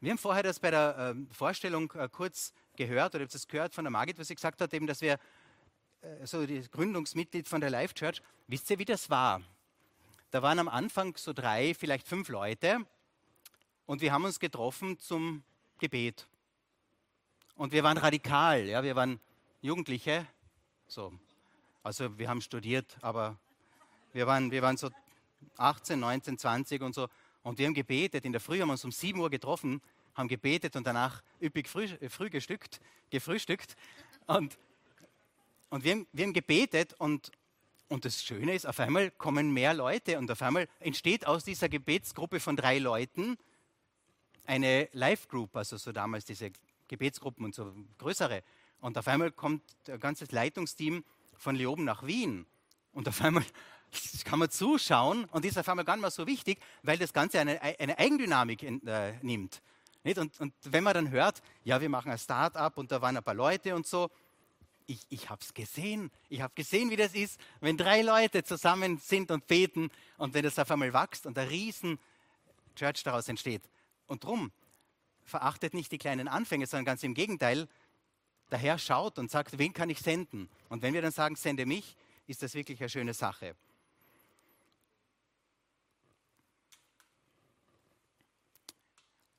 Wir 0.00 0.10
haben 0.10 0.18
vorher 0.18 0.42
das 0.42 0.58
bei 0.58 0.70
der 0.70 1.14
äh, 1.16 1.34
Vorstellung 1.34 1.88
kurz 1.88 2.52
gehört, 2.76 3.14
oder 3.14 3.24
ihr 3.24 3.34
es 3.34 3.48
gehört 3.48 3.74
von 3.74 3.84
der 3.84 3.90
Margit, 3.90 4.18
was 4.18 4.28
sie 4.28 4.34
gesagt 4.34 4.60
hat, 4.60 4.74
eben, 4.74 4.86
dass 4.86 5.00
wir 5.00 5.18
äh, 6.02 6.26
so 6.26 6.46
die 6.46 6.60
Gründungsmitglied 6.60 7.48
von 7.48 7.60
der 7.60 7.70
Life 7.70 7.94
Church, 7.94 8.20
wisst 8.46 8.70
ihr, 8.70 8.78
wie 8.78 8.84
das 8.84 9.10
war? 9.10 9.42
Da 10.30 10.42
waren 10.42 10.58
am 10.58 10.68
Anfang 10.68 11.16
so 11.16 11.32
drei, 11.32 11.74
vielleicht 11.74 12.08
fünf 12.08 12.28
Leute 12.28 12.84
und 13.86 14.00
wir 14.00 14.12
haben 14.12 14.24
uns 14.24 14.38
getroffen 14.38 14.98
zum 14.98 15.42
Gebet. 15.78 16.26
Und 17.56 17.72
wir 17.72 17.82
waren 17.84 17.98
radikal, 17.98 18.64
ja, 18.64 18.82
wir 18.82 18.96
waren 18.96 19.20
Jugendliche, 19.62 20.26
so. 20.86 21.12
Also 21.82 22.18
wir 22.18 22.28
haben 22.28 22.40
studiert, 22.40 22.96
aber 23.02 23.36
wir 24.12 24.26
waren, 24.26 24.50
wir 24.50 24.62
waren 24.62 24.76
so 24.76 24.90
18, 25.58 26.00
19, 26.00 26.38
20 26.38 26.82
und 26.82 26.94
so. 26.94 27.08
Und 27.42 27.58
wir 27.58 27.66
haben 27.66 27.74
gebetet. 27.74 28.24
In 28.24 28.32
der 28.32 28.40
Früh 28.40 28.60
haben 28.60 28.68
wir 28.68 28.72
uns 28.72 28.84
um 28.84 28.92
7 28.92 29.18
Uhr 29.20 29.28
getroffen 29.28 29.82
haben 30.14 30.28
gebetet 30.28 30.76
und 30.76 30.86
danach 30.86 31.22
üppig 31.42 31.68
früh, 31.68 31.84
äh, 31.84 32.08
früh 32.08 32.30
gestückt, 32.30 32.80
gefrühstückt. 33.10 33.76
Und, 34.26 34.56
und 35.70 35.84
wir, 35.84 35.92
haben, 35.92 36.06
wir 36.12 36.24
haben 36.24 36.32
gebetet 36.32 36.94
und, 36.98 37.32
und 37.88 38.04
das 38.04 38.22
Schöne 38.22 38.54
ist, 38.54 38.66
auf 38.66 38.80
einmal 38.80 39.10
kommen 39.10 39.52
mehr 39.52 39.74
Leute 39.74 40.18
und 40.18 40.30
auf 40.30 40.40
einmal 40.42 40.68
entsteht 40.80 41.26
aus 41.26 41.44
dieser 41.44 41.68
Gebetsgruppe 41.68 42.40
von 42.40 42.56
drei 42.56 42.78
Leuten 42.78 43.36
eine 44.46 44.88
Live-Group, 44.92 45.56
also 45.56 45.76
so 45.76 45.92
damals 45.92 46.24
diese 46.24 46.50
Gebetsgruppen 46.88 47.44
und 47.44 47.54
so 47.54 47.74
größere. 47.98 48.42
Und 48.80 48.98
auf 48.98 49.08
einmal 49.08 49.30
kommt 49.30 49.62
ein 49.88 49.98
ganzes 49.98 50.30
Leitungsteam 50.32 51.04
von 51.38 51.56
Leoben 51.56 51.84
nach 51.84 52.06
Wien. 52.06 52.46
Und 52.92 53.08
auf 53.08 53.20
einmal 53.22 53.44
kann 54.24 54.38
man 54.38 54.50
zuschauen 54.50 55.24
und 55.26 55.44
ist 55.44 55.58
auf 55.58 55.68
einmal 55.68 55.84
gar 55.84 55.96
nicht 55.96 56.02
mehr 56.02 56.10
so 56.10 56.26
wichtig, 56.26 56.58
weil 56.82 56.98
das 56.98 57.12
Ganze 57.12 57.40
eine, 57.40 57.60
eine 57.62 57.98
Eigendynamik 57.98 58.62
äh, 58.62 59.14
nimmt. 59.22 59.62
Und, 60.04 60.38
und 60.38 60.52
wenn 60.64 60.84
man 60.84 60.92
dann 60.92 61.10
hört, 61.10 61.40
ja, 61.64 61.80
wir 61.80 61.88
machen 61.88 62.10
ein 62.12 62.18
Start-up 62.18 62.76
und 62.76 62.92
da 62.92 63.00
waren 63.00 63.16
ein 63.16 63.24
paar 63.24 63.34
Leute 63.34 63.74
und 63.74 63.86
so, 63.86 64.10
ich, 64.86 65.00
ich 65.08 65.30
habe 65.30 65.40
es 65.40 65.54
gesehen. 65.54 66.10
Ich 66.28 66.42
habe 66.42 66.52
gesehen, 66.54 66.90
wie 66.90 66.96
das 66.96 67.14
ist, 67.14 67.40
wenn 67.60 67.78
drei 67.78 68.02
Leute 68.02 68.44
zusammen 68.44 68.98
sind 68.98 69.30
und 69.30 69.46
beten 69.46 69.90
und 70.18 70.34
wenn 70.34 70.42
das 70.42 70.58
auf 70.58 70.70
einmal 70.70 70.92
wächst 70.92 71.24
und 71.24 71.38
ein 71.38 71.48
riesen 71.48 71.98
Church 72.76 73.02
daraus 73.02 73.28
entsteht. 73.28 73.62
Und 74.06 74.24
drum, 74.24 74.52
verachtet 75.24 75.74
nicht 75.74 75.92
die 75.92 75.98
kleinen 75.98 76.28
Anfänge, 76.28 76.66
sondern 76.66 76.84
ganz 76.84 77.02
im 77.02 77.14
Gegenteil, 77.14 77.68
der 78.50 78.58
Herr 78.58 78.78
schaut 78.78 79.18
und 79.18 79.30
sagt, 79.30 79.58
wen 79.58 79.72
kann 79.72 79.90
ich 79.90 80.00
senden? 80.00 80.48
Und 80.68 80.82
wenn 80.82 80.94
wir 80.94 81.02
dann 81.02 81.12
sagen, 81.12 81.36
sende 81.36 81.66
mich, 81.66 81.96
ist 82.26 82.42
das 82.42 82.54
wirklich 82.54 82.80
eine 82.80 82.88
schöne 82.88 83.14
Sache. 83.14 83.56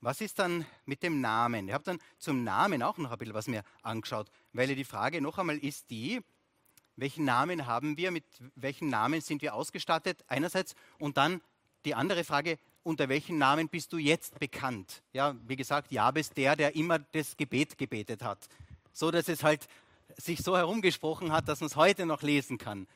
Was 0.02 0.22
ist 0.22 0.38
dann 0.38 0.68
mit 0.86 1.02
dem 1.02 1.20
Namen? 1.20 1.68
Ich 1.68 1.74
habe 1.74 1.84
dann 1.84 2.00
zum 2.20 2.44
Namen 2.44 2.84
auch 2.84 2.98
noch 3.00 3.12
ein 3.12 3.18
bisschen 3.18 3.34
was 3.34 3.48
mir 3.48 3.64
angeschaut, 3.82 4.30
weil 4.54 4.68
die 4.76 4.84
Frage 4.84 5.20
noch 5.20 5.40
einmal 5.40 5.58
ist 5.58 5.90
die, 5.90 6.22
welchen 6.96 7.26
Namen 7.26 7.66
haben 7.66 7.98
wir, 7.98 8.12
mit 8.12 8.24
welchen 8.54 8.90
Namen 8.90 9.22
sind 9.22 9.42
wir 9.42 9.56
ausgestattet 9.56 10.24
einerseits 10.28 10.76
und 11.00 11.18
dann 11.18 11.42
die 11.86 11.96
andere 11.96 12.24
Frage, 12.24 12.60
unter 12.86 13.10
welchen 13.10 13.40
Namen 13.40 13.68
bist 13.68 13.92
du 13.94 13.98
jetzt 13.98 14.38
bekannt? 14.40 15.02
Ja, 15.12 15.36
wie 15.48 15.56
gesagt, 15.56 15.92
Jabes 15.92 16.30
der, 16.30 16.56
der 16.56 16.76
immer 16.76 17.00
das 17.00 17.36
Gebet 17.36 17.78
gebetet 17.78 18.22
hat, 18.22 18.48
so 18.94 19.10
dass 19.10 19.28
es 19.28 19.44
halt 19.44 19.68
sich 20.18 20.42
so 20.44 20.56
herumgesprochen 20.56 21.32
hat, 21.32 21.48
dass 21.48 21.62
man 21.62 21.68
es 21.68 21.76
heute 21.76 22.06
noch 22.06 22.22
lesen 22.22 22.60
kann 22.60 22.88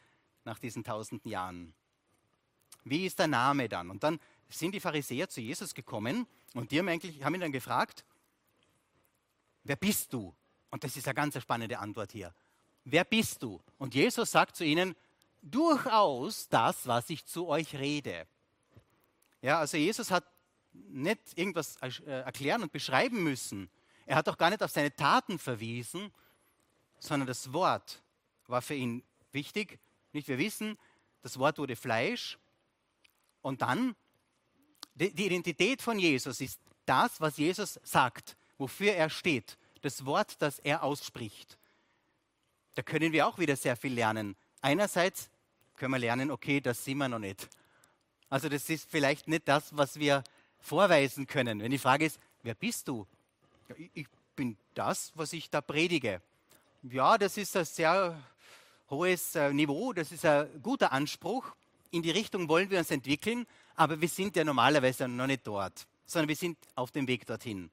nach 0.45 0.59
diesen 0.59 0.83
tausenden 0.83 1.29
Jahren. 1.29 1.73
Wie 2.83 3.05
ist 3.05 3.17
der 3.17 3.27
Name 3.27 3.67
dann? 3.67 3.89
Und 3.89 4.03
dann 4.03 4.19
sind 4.47 4.73
die 4.73 4.79
Pharisäer 4.79 5.27
zu 5.27 5.41
Jesus 5.41 5.73
gekommen 5.73 6.27
und 6.53 6.71
die 6.71 6.79
haben, 6.79 6.87
eigentlich, 6.87 7.23
haben 7.23 7.33
ihn 7.33 7.41
dann 7.41 7.51
gefragt, 7.51 8.05
wer 9.63 9.75
bist 9.75 10.13
du? 10.13 10.33
Und 10.69 10.83
das 10.83 10.97
ist 10.97 11.07
eine 11.07 11.15
ganz 11.15 11.41
spannende 11.41 11.79
Antwort 11.79 12.11
hier. 12.11 12.33
Wer 12.85 13.03
bist 13.05 13.41
du? 13.41 13.59
Und 13.79 13.95
Jesus 13.95 14.29
sagt 14.31 14.55
zu 14.55 14.63
ihnen, 14.63 14.95
durchaus 15.41 16.47
das, 16.47 16.85
was 16.85 17.09
ich 17.09 17.25
zu 17.25 17.47
euch 17.47 17.73
rede. 17.75 18.27
Ja, 19.41 19.59
also 19.59 19.77
Jesus 19.77 20.11
hat 20.11 20.25
nicht 20.71 21.19
irgendwas 21.35 21.77
äh, 21.77 21.89
erklären 22.05 22.63
und 22.63 22.71
beschreiben 22.71 23.23
müssen. 23.23 23.69
Er 24.05 24.15
hat 24.15 24.27
auch 24.27 24.37
gar 24.37 24.49
nicht 24.49 24.63
auf 24.63 24.71
seine 24.71 24.95
Taten 24.95 25.39
verwiesen, 25.39 26.11
sondern 26.99 27.27
das 27.27 27.53
Wort 27.53 28.01
war 28.47 28.61
für 28.61 28.73
ihn 28.73 29.03
wichtig. 29.31 29.79
Nicht 30.11 30.27
wir 30.27 30.37
wissen, 30.37 30.77
das 31.21 31.37
Wort 31.37 31.57
wurde 31.57 31.75
Fleisch. 31.75 32.37
Und 33.41 33.61
dann, 33.61 33.95
die 34.95 35.25
Identität 35.25 35.81
von 35.81 35.99
Jesus 35.99 36.41
ist 36.41 36.59
das, 36.85 37.21
was 37.21 37.37
Jesus 37.37 37.79
sagt, 37.83 38.35
wofür 38.57 38.93
er 38.93 39.09
steht, 39.09 39.57
das 39.81 40.05
Wort, 40.05 40.41
das 40.41 40.59
er 40.59 40.83
ausspricht. 40.83 41.57
Da 42.75 42.81
können 42.81 43.11
wir 43.11 43.27
auch 43.27 43.37
wieder 43.37 43.55
sehr 43.55 43.75
viel 43.75 43.93
lernen. 43.93 44.35
Einerseits 44.61 45.29
können 45.75 45.93
wir 45.93 45.99
lernen, 45.99 46.31
okay, 46.31 46.59
das 46.59 46.83
sind 46.83 46.97
wir 46.97 47.07
noch 47.07 47.19
nicht. 47.19 47.47
Also 48.29 48.49
das 48.49 48.69
ist 48.69 48.89
vielleicht 48.89 49.27
nicht 49.27 49.47
das, 49.47 49.75
was 49.75 49.97
wir 49.99 50.23
vorweisen 50.59 51.25
können. 51.25 51.61
Wenn 51.61 51.71
die 51.71 51.77
Frage 51.77 52.05
ist, 52.05 52.19
wer 52.43 52.53
bist 52.53 52.87
du? 52.87 53.07
Ja, 53.67 53.75
ich 53.93 54.07
bin 54.35 54.57
das, 54.73 55.11
was 55.15 55.33
ich 55.33 55.49
da 55.49 55.61
predige. 55.61 56.21
Ja, 56.83 57.17
das 57.17 57.37
ist 57.37 57.55
ein 57.57 57.65
sehr 57.65 58.21
hohes 58.89 59.35
äh, 59.35 59.51
Niveau, 59.51 59.93
das 59.93 60.11
ist 60.11 60.25
ein 60.25 60.61
guter 60.61 60.91
Anspruch. 60.91 61.45
In 61.91 62.01
die 62.01 62.11
Richtung 62.11 62.47
wollen 62.47 62.69
wir 62.69 62.79
uns 62.79 62.91
entwickeln, 62.91 63.45
aber 63.75 63.99
wir 63.99 64.07
sind 64.07 64.35
ja 64.35 64.43
normalerweise 64.43 65.07
noch 65.07 65.27
nicht 65.27 65.45
dort, 65.45 65.87
sondern 66.05 66.29
wir 66.29 66.35
sind 66.35 66.57
auf 66.75 66.91
dem 66.91 67.07
Weg 67.07 67.25
dorthin. 67.25 67.69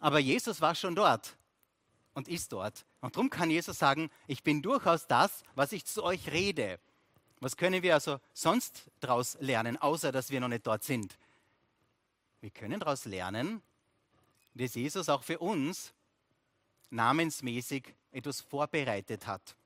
Aber 0.00 0.18
Jesus 0.18 0.60
war 0.60 0.74
schon 0.74 0.94
dort 0.94 1.36
und 2.14 2.28
ist 2.28 2.52
dort. 2.52 2.84
Und 3.00 3.16
darum 3.16 3.30
kann 3.30 3.50
Jesus 3.50 3.78
sagen, 3.78 4.10
ich 4.26 4.42
bin 4.42 4.62
durchaus 4.62 5.06
das, 5.06 5.42
was 5.54 5.72
ich 5.72 5.84
zu 5.84 6.02
euch 6.02 6.30
rede. 6.32 6.78
Was 7.40 7.56
können 7.56 7.82
wir 7.82 7.94
also 7.94 8.18
sonst 8.32 8.90
daraus 9.00 9.36
lernen, 9.40 9.76
außer 9.76 10.10
dass 10.10 10.30
wir 10.30 10.40
noch 10.40 10.48
nicht 10.48 10.66
dort 10.66 10.84
sind? 10.84 11.16
Wir 12.40 12.50
können 12.50 12.80
daraus 12.80 13.04
lernen, 13.04 13.62
dass 14.54 14.74
Jesus 14.74 15.08
auch 15.08 15.22
für 15.22 15.38
uns 15.38 15.92
namensmäßig 16.90 17.94
etwas 18.12 18.40
vorbereitet 18.40 19.26
hat. 19.26 19.56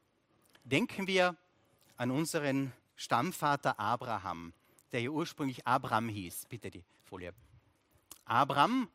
Denken 0.64 1.06
wir 1.06 1.36
an 1.96 2.10
unseren 2.10 2.72
Stammvater 2.96 3.78
Abraham, 3.78 4.52
der 4.92 5.02
ja 5.02 5.10
ursprünglich 5.10 5.66
Abraham 5.66 6.08
hieß. 6.08 6.46
Bitte 6.48 6.70
die 6.70 6.84
Folie. 7.04 7.32
Abraham, 8.24 8.88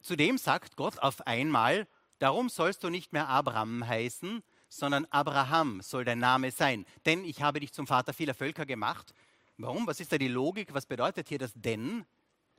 zu 0.00 0.16
dem 0.16 0.38
sagt 0.38 0.76
Gott 0.76 0.98
auf 0.98 1.26
einmal, 1.26 1.86
darum 2.18 2.48
sollst 2.48 2.82
du 2.82 2.88
nicht 2.88 3.12
mehr 3.12 3.28
Abraham 3.28 3.86
heißen, 3.86 4.42
sondern 4.74 5.06
Abraham 5.10 5.80
soll 5.82 6.04
dein 6.04 6.18
Name 6.18 6.50
sein. 6.50 6.84
Denn 7.06 7.24
ich 7.24 7.42
habe 7.42 7.60
dich 7.60 7.72
zum 7.72 7.86
Vater 7.86 8.12
vieler 8.12 8.34
Völker 8.34 8.66
gemacht. 8.66 9.14
Warum? 9.56 9.86
Was 9.86 10.00
ist 10.00 10.10
da 10.10 10.18
die 10.18 10.28
Logik? 10.28 10.74
Was 10.74 10.84
bedeutet 10.84 11.28
hier 11.28 11.38
das 11.38 11.52
denn? 11.54 12.04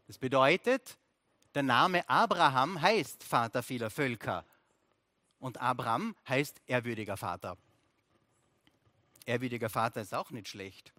Das 0.07 0.17
bedeutet, 0.17 0.97
der 1.55 1.63
Name 1.63 2.07
Abraham 2.09 2.81
heißt 2.81 3.21
Vater 3.21 3.61
vieler 3.61 3.89
Völker. 3.89 4.45
Und 5.39 5.59
Abraham 5.59 6.15
heißt 6.27 6.61
ehrwürdiger 6.67 7.17
Vater. 7.17 7.57
Ehrwürdiger 9.25 9.69
Vater 9.69 10.01
ist 10.01 10.13
auch 10.13 10.31
nicht 10.31 10.47
schlecht. 10.47 10.93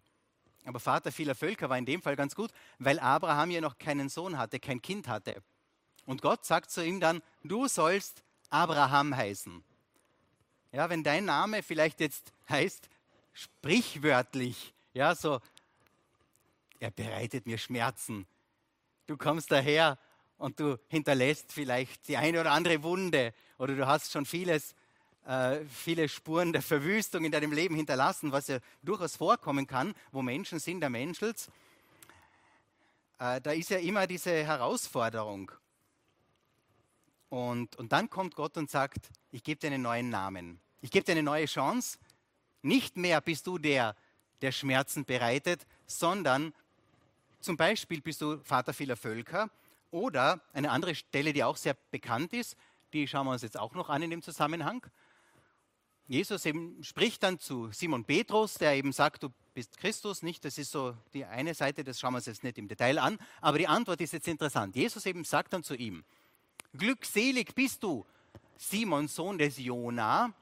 Aber 0.66 0.80
Vater 0.80 1.12
vieler 1.12 1.34
Völker 1.34 1.70
war 1.70 1.78
in 1.78 1.86
dem 1.86 2.02
Fall 2.02 2.16
ganz 2.16 2.34
gut, 2.34 2.50
weil 2.78 2.98
Abraham 2.98 3.50
ja 3.50 3.62
noch 3.62 3.78
keinen 3.78 4.10
Sohn 4.10 4.36
hatte, 4.36 4.60
kein 4.60 4.82
Kind 4.82 5.08
hatte. 5.08 5.42
Und 6.04 6.20
Gott 6.20 6.44
sagt 6.44 6.70
zu 6.70 6.84
ihm 6.84 7.00
dann, 7.00 7.22
du 7.42 7.68
sollst 7.68 8.22
Abraham 8.50 9.16
heißen. 9.16 9.64
Ja, 10.76 10.90
wenn 10.90 11.02
dein 11.02 11.24
Name 11.24 11.62
vielleicht 11.62 12.00
jetzt 12.00 12.34
heißt, 12.50 12.90
sprichwörtlich, 13.32 14.74
ja, 14.92 15.14
so, 15.14 15.40
er 16.80 16.90
bereitet 16.90 17.46
mir 17.46 17.56
Schmerzen. 17.56 18.26
Du 19.06 19.16
kommst 19.16 19.50
daher 19.50 19.98
und 20.36 20.60
du 20.60 20.78
hinterlässt 20.88 21.50
vielleicht 21.50 22.06
die 22.08 22.18
eine 22.18 22.42
oder 22.42 22.52
andere 22.52 22.82
Wunde 22.82 23.32
oder 23.56 23.74
du 23.74 23.86
hast 23.86 24.12
schon 24.12 24.26
vieles, 24.26 24.74
äh, 25.24 25.64
viele 25.64 26.10
Spuren 26.10 26.52
der 26.52 26.60
Verwüstung 26.60 27.24
in 27.24 27.32
deinem 27.32 27.52
Leben 27.52 27.74
hinterlassen, 27.74 28.30
was 28.30 28.48
ja 28.48 28.58
durchaus 28.82 29.16
vorkommen 29.16 29.66
kann, 29.66 29.94
wo 30.12 30.20
Menschen 30.20 30.58
sind, 30.58 30.80
der 30.80 30.90
Menschels. 30.90 31.48
Äh, 33.18 33.40
da 33.40 33.52
ist 33.52 33.70
ja 33.70 33.78
immer 33.78 34.06
diese 34.06 34.44
Herausforderung. 34.44 35.52
Und, 37.30 37.76
und 37.76 37.92
dann 37.92 38.10
kommt 38.10 38.34
Gott 38.34 38.58
und 38.58 38.70
sagt, 38.70 39.08
ich 39.30 39.42
gebe 39.42 39.58
dir 39.58 39.68
einen 39.68 39.80
neuen 39.80 40.10
Namen. 40.10 40.60
Ich 40.80 40.90
gebe 40.90 41.04
dir 41.04 41.12
eine 41.12 41.22
neue 41.22 41.46
Chance. 41.46 41.98
Nicht 42.62 42.96
mehr 42.96 43.20
bist 43.20 43.46
du 43.46 43.58
der, 43.58 43.96
der 44.40 44.52
Schmerzen 44.52 45.04
bereitet, 45.04 45.66
sondern 45.86 46.52
zum 47.40 47.56
Beispiel 47.56 48.00
bist 48.00 48.20
du 48.20 48.38
Vater 48.42 48.72
vieler 48.72 48.96
Völker. 48.96 49.50
Oder 49.90 50.40
eine 50.52 50.70
andere 50.70 50.94
Stelle, 50.94 51.32
die 51.32 51.44
auch 51.44 51.56
sehr 51.56 51.76
bekannt 51.90 52.32
ist, 52.32 52.56
die 52.92 53.06
schauen 53.06 53.26
wir 53.26 53.32
uns 53.32 53.42
jetzt 53.42 53.58
auch 53.58 53.74
noch 53.74 53.88
an 53.88 54.02
in 54.02 54.10
dem 54.10 54.22
Zusammenhang. 54.22 54.84
Jesus 56.08 56.46
eben 56.46 56.82
spricht 56.84 57.22
dann 57.22 57.38
zu 57.38 57.70
Simon 57.72 58.04
Petrus, 58.04 58.54
der 58.54 58.74
eben 58.74 58.92
sagt, 58.92 59.24
du 59.24 59.30
bist 59.54 59.76
Christus, 59.78 60.22
nicht? 60.22 60.44
Das 60.44 60.56
ist 60.56 60.70
so 60.70 60.96
die 61.14 61.24
eine 61.24 61.54
Seite, 61.54 61.82
das 61.82 61.98
schauen 61.98 62.12
wir 62.12 62.18
uns 62.18 62.26
jetzt 62.26 62.44
nicht 62.44 62.58
im 62.58 62.68
Detail 62.68 62.98
an, 62.98 63.18
aber 63.40 63.58
die 63.58 63.66
Antwort 63.66 64.00
ist 64.00 64.12
jetzt 64.12 64.28
interessant. 64.28 64.76
Jesus 64.76 65.04
eben 65.06 65.24
sagt 65.24 65.52
dann 65.52 65.64
zu 65.64 65.74
ihm, 65.74 66.04
glückselig 66.76 67.54
bist 67.54 67.82
du, 67.82 68.06
Simon, 68.56 69.08
Sohn 69.08 69.38
des 69.38 69.58
Jona, 69.58 70.32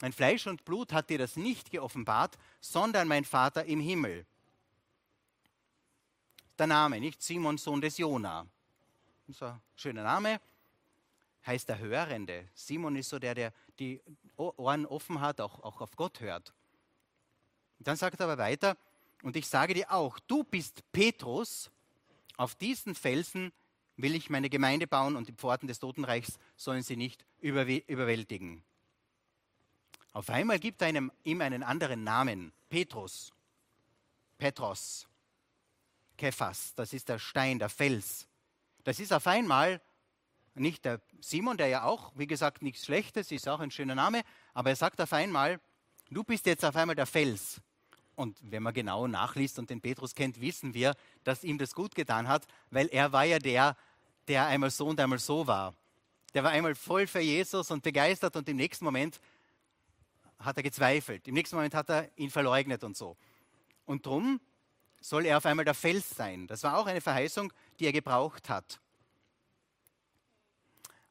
mein 0.00 0.12
Fleisch 0.12 0.46
und 0.46 0.64
Blut 0.64 0.92
hat 0.92 1.10
dir 1.10 1.18
das 1.18 1.36
nicht 1.36 1.70
geoffenbart, 1.70 2.36
sondern 2.60 3.08
mein 3.08 3.24
Vater 3.24 3.64
im 3.64 3.80
Himmel. 3.80 4.26
Der 6.58 6.66
Name, 6.66 7.00
nicht 7.00 7.22
Simon, 7.22 7.58
Sohn 7.58 7.80
des 7.80 7.98
Jona. 7.98 8.46
Ein 9.28 9.60
schöner 9.76 10.02
Name. 10.02 10.40
Heißt 11.46 11.68
der 11.68 11.78
Hörende. 11.78 12.48
Simon 12.54 12.96
ist 12.96 13.08
so 13.08 13.18
der, 13.18 13.34
der 13.34 13.52
die 13.78 14.00
Ohren 14.36 14.86
offen 14.86 15.20
hat, 15.20 15.40
auch, 15.40 15.60
auch 15.62 15.80
auf 15.80 15.96
Gott 15.96 16.20
hört. 16.20 16.52
dann 17.78 17.96
sagt 17.96 18.20
er 18.20 18.24
aber 18.24 18.38
weiter, 18.38 18.76
und 19.22 19.36
ich 19.36 19.46
sage 19.46 19.74
dir 19.74 19.90
auch, 19.90 20.18
du 20.18 20.44
bist 20.44 20.82
Petrus, 20.92 21.70
auf 22.36 22.54
diesen 22.54 22.94
Felsen 22.94 23.52
will 23.96 24.14
ich 24.14 24.28
meine 24.28 24.50
Gemeinde 24.50 24.86
bauen 24.86 25.16
und 25.16 25.28
die 25.28 25.32
Pforten 25.32 25.68
des 25.68 25.78
Totenreichs 25.78 26.38
sollen 26.56 26.82
sie 26.82 26.96
nicht 26.96 27.24
überwältigen. 27.40 28.62
Auf 30.16 30.30
einmal 30.30 30.58
gibt 30.58 30.80
er 30.80 30.88
einem, 30.88 31.12
ihm 31.24 31.42
einen 31.42 31.62
anderen 31.62 32.02
Namen, 32.02 32.50
Petrus, 32.70 33.34
Petros, 34.38 35.06
Kephas, 36.16 36.72
das 36.74 36.94
ist 36.94 37.10
der 37.10 37.18
Stein, 37.18 37.58
der 37.58 37.68
Fels. 37.68 38.26
Das 38.82 38.98
ist 38.98 39.12
auf 39.12 39.26
einmal 39.26 39.78
nicht 40.54 40.86
der 40.86 41.02
Simon, 41.20 41.58
der 41.58 41.66
ja 41.66 41.82
auch, 41.82 42.12
wie 42.14 42.26
gesagt, 42.26 42.62
nichts 42.62 42.86
Schlechtes, 42.86 43.30
ist 43.30 43.46
auch 43.46 43.60
ein 43.60 43.70
schöner 43.70 43.94
Name, 43.94 44.22
aber 44.54 44.70
er 44.70 44.76
sagt 44.76 45.02
auf 45.02 45.12
einmal, 45.12 45.60
du 46.08 46.24
bist 46.24 46.46
jetzt 46.46 46.64
auf 46.64 46.76
einmal 46.76 46.96
der 46.96 47.04
Fels. 47.04 47.60
Und 48.14 48.38
wenn 48.40 48.62
man 48.62 48.72
genau 48.72 49.06
nachliest 49.06 49.58
und 49.58 49.68
den 49.68 49.82
Petrus 49.82 50.14
kennt, 50.14 50.40
wissen 50.40 50.72
wir, 50.72 50.94
dass 51.24 51.44
ihm 51.44 51.58
das 51.58 51.74
gut 51.74 51.94
getan 51.94 52.26
hat, 52.26 52.46
weil 52.70 52.86
er 52.86 53.12
war 53.12 53.24
ja 53.24 53.38
der, 53.38 53.76
der 54.28 54.46
einmal 54.46 54.70
so 54.70 54.86
und 54.86 54.98
einmal 54.98 55.18
so 55.18 55.46
war. 55.46 55.74
Der 56.32 56.42
war 56.42 56.52
einmal 56.52 56.74
voll 56.74 57.06
für 57.06 57.20
Jesus 57.20 57.70
und 57.70 57.82
begeistert 57.82 58.34
und 58.34 58.48
im 58.48 58.56
nächsten 58.56 58.86
Moment 58.86 59.20
hat 60.46 60.56
er 60.56 60.62
gezweifelt. 60.62 61.28
Im 61.28 61.34
nächsten 61.34 61.56
Moment 61.56 61.74
hat 61.74 61.90
er 61.90 62.10
ihn 62.16 62.30
verleugnet 62.30 62.84
und 62.84 62.96
so. 62.96 63.16
Und 63.84 64.06
drum 64.06 64.40
soll 65.00 65.26
er 65.26 65.36
auf 65.36 65.46
einmal 65.46 65.64
der 65.64 65.74
Fels 65.74 66.08
sein. 66.10 66.46
Das 66.46 66.62
war 66.62 66.78
auch 66.78 66.86
eine 66.86 67.00
Verheißung, 67.00 67.52
die 67.78 67.86
er 67.86 67.92
gebraucht 67.92 68.48
hat. 68.48 68.80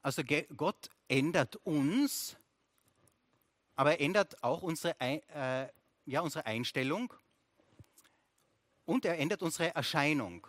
Also 0.01 0.23
Gott 0.55 0.89
ändert 1.07 1.55
uns, 1.57 2.35
aber 3.75 3.91
er 3.91 4.01
ändert 4.01 4.43
auch 4.43 4.61
unsere, 4.61 4.95
äh, 4.99 5.67
ja, 6.05 6.21
unsere 6.21 6.45
Einstellung 6.45 7.13
und 8.85 9.05
er 9.05 9.17
ändert 9.17 9.41
unsere 9.41 9.73
Erscheinung. 9.75 10.47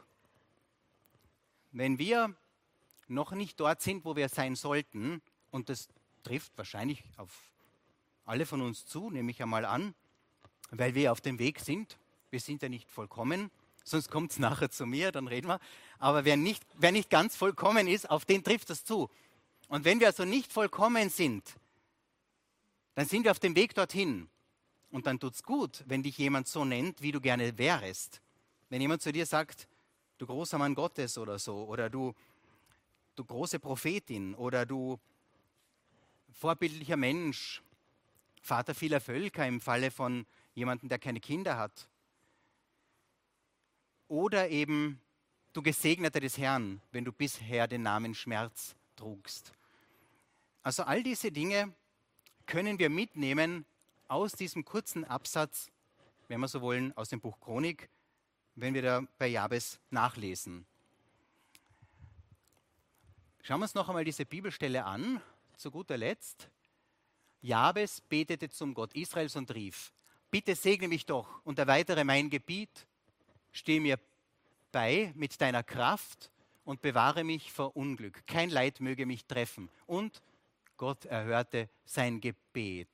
wenn 1.72 1.98
wir 1.98 2.34
noch 3.06 3.32
nicht 3.32 3.60
dort 3.60 3.82
sind, 3.82 4.04
wo 4.06 4.16
wir 4.16 4.30
sein 4.30 4.56
sollten, 4.56 5.20
und 5.50 5.68
das 5.68 5.88
trifft 6.22 6.56
wahrscheinlich 6.56 7.04
auf 7.18 7.30
alle 8.26 8.44
von 8.44 8.60
uns 8.60 8.84
zu, 8.84 9.10
nehme 9.10 9.30
ich 9.30 9.40
einmal 9.40 9.64
an, 9.64 9.94
weil 10.70 10.94
wir 10.94 11.12
auf 11.12 11.20
dem 11.20 11.38
Weg 11.38 11.60
sind. 11.60 11.96
Wir 12.30 12.40
sind 12.40 12.60
ja 12.60 12.68
nicht 12.68 12.90
vollkommen, 12.90 13.50
sonst 13.84 14.10
kommt 14.10 14.32
es 14.32 14.38
nachher 14.38 14.70
zu 14.70 14.84
mir, 14.84 15.12
dann 15.12 15.28
reden 15.28 15.46
wir. 15.46 15.60
Aber 15.98 16.24
wer 16.24 16.36
nicht, 16.36 16.62
wer 16.74 16.92
nicht 16.92 17.08
ganz 17.08 17.36
vollkommen 17.36 17.86
ist, 17.86 18.10
auf 18.10 18.24
den 18.24 18.44
trifft 18.44 18.68
das 18.68 18.84
zu. 18.84 19.08
Und 19.68 19.84
wenn 19.84 20.00
wir 20.00 20.08
also 20.08 20.24
nicht 20.24 20.52
vollkommen 20.52 21.08
sind, 21.08 21.54
dann 22.94 23.06
sind 23.06 23.24
wir 23.24 23.30
auf 23.30 23.38
dem 23.38 23.54
Weg 23.54 23.74
dorthin. 23.74 24.28
Und 24.90 25.06
dann 25.06 25.18
tut 25.20 25.34
es 25.34 25.42
gut, 25.42 25.84
wenn 25.86 26.02
dich 26.02 26.18
jemand 26.18 26.48
so 26.48 26.64
nennt, 26.64 27.02
wie 27.02 27.12
du 27.12 27.20
gerne 27.20 27.56
wärst. 27.58 28.20
Wenn 28.70 28.80
jemand 28.80 29.02
zu 29.02 29.12
dir 29.12 29.26
sagt, 29.26 29.68
du 30.18 30.26
großer 30.26 30.58
Mann 30.58 30.74
Gottes 30.74 31.18
oder 31.18 31.38
so, 31.38 31.64
oder 31.64 31.90
du, 31.90 32.14
du 33.14 33.24
große 33.24 33.60
Prophetin, 33.60 34.34
oder 34.34 34.66
du 34.66 34.98
vorbildlicher 36.32 36.96
Mensch, 36.96 37.62
Vater 38.46 38.76
vieler 38.76 39.00
Völker 39.00 39.44
im 39.46 39.60
Falle 39.60 39.90
von 39.90 40.24
jemandem, 40.54 40.88
der 40.88 41.00
keine 41.00 41.18
Kinder 41.18 41.58
hat. 41.58 41.88
Oder 44.06 44.50
eben 44.50 45.00
du 45.52 45.62
Gesegneter 45.62 46.20
des 46.20 46.38
Herrn, 46.38 46.80
wenn 46.92 47.04
du 47.04 47.10
bisher 47.10 47.66
den 47.66 47.82
Namen 47.82 48.14
Schmerz 48.14 48.76
trugst. 48.94 49.52
Also 50.62 50.84
all 50.84 51.02
diese 51.02 51.32
Dinge 51.32 51.74
können 52.46 52.78
wir 52.78 52.88
mitnehmen 52.88 53.64
aus 54.06 54.32
diesem 54.32 54.64
kurzen 54.64 55.04
Absatz, 55.04 55.68
wenn 56.28 56.38
wir 56.38 56.46
so 56.46 56.60
wollen, 56.60 56.96
aus 56.96 57.08
dem 57.08 57.20
Buch 57.20 57.40
Chronik, 57.40 57.88
wenn 58.54 58.74
wir 58.74 58.82
da 58.82 59.02
bei 59.18 59.26
Jabes 59.26 59.80
nachlesen. 59.90 60.66
Schauen 63.42 63.58
wir 63.58 63.64
uns 63.64 63.74
noch 63.74 63.88
einmal 63.88 64.04
diese 64.04 64.24
Bibelstelle 64.24 64.84
an, 64.84 65.20
zu 65.56 65.72
guter 65.72 65.96
Letzt. 65.96 66.48
Jabes 67.42 68.00
betete 68.00 68.48
zum 68.48 68.74
Gott 68.74 68.94
Israels 68.94 69.36
und 69.36 69.54
rief, 69.54 69.92
bitte 70.30 70.54
segne 70.54 70.88
mich 70.88 71.06
doch 71.06 71.40
und 71.44 71.58
erweitere 71.58 72.04
mein 72.04 72.30
Gebiet, 72.30 72.86
stehe 73.52 73.80
mir 73.80 73.98
bei 74.72 75.12
mit 75.14 75.40
deiner 75.40 75.62
Kraft 75.62 76.30
und 76.64 76.82
bewahre 76.82 77.24
mich 77.24 77.52
vor 77.52 77.76
Unglück. 77.76 78.26
Kein 78.26 78.50
Leid 78.50 78.80
möge 78.80 79.06
mich 79.06 79.24
treffen. 79.24 79.70
Und 79.86 80.22
Gott 80.76 81.04
erhörte 81.06 81.70
sein 81.84 82.20
Gebet. 82.20 82.88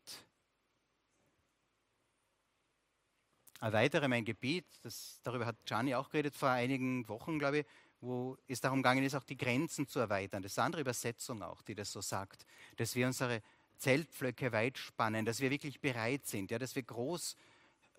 Erweitere 3.60 4.08
mein 4.08 4.24
Gebiet, 4.24 4.66
das, 4.82 5.20
darüber 5.22 5.46
hat 5.46 5.56
Gianni 5.64 5.94
auch 5.94 6.10
geredet 6.10 6.36
vor 6.36 6.50
einigen 6.50 7.08
Wochen, 7.08 7.38
glaube 7.38 7.60
ich, 7.60 7.66
wo 8.00 8.36
es 8.48 8.60
darum 8.60 8.80
gegangen 8.80 9.04
ist, 9.04 9.14
auch 9.14 9.22
die 9.22 9.36
Grenzen 9.36 9.86
zu 9.86 10.00
erweitern. 10.00 10.42
Das 10.42 10.52
ist 10.52 10.58
eine 10.58 10.66
andere 10.66 10.82
Übersetzung 10.82 11.42
auch, 11.42 11.62
die 11.62 11.76
das 11.76 11.92
so 11.92 12.00
sagt, 12.00 12.44
dass 12.76 12.96
wir 12.96 13.06
unsere 13.06 13.40
Zeltpflöcke 13.78 14.52
weit 14.52 14.78
spannen, 14.78 15.24
dass 15.24 15.40
wir 15.40 15.50
wirklich 15.50 15.80
bereit 15.80 16.26
sind, 16.26 16.50
ja, 16.50 16.58
dass 16.58 16.74
wir 16.74 16.82
groß 16.82 17.36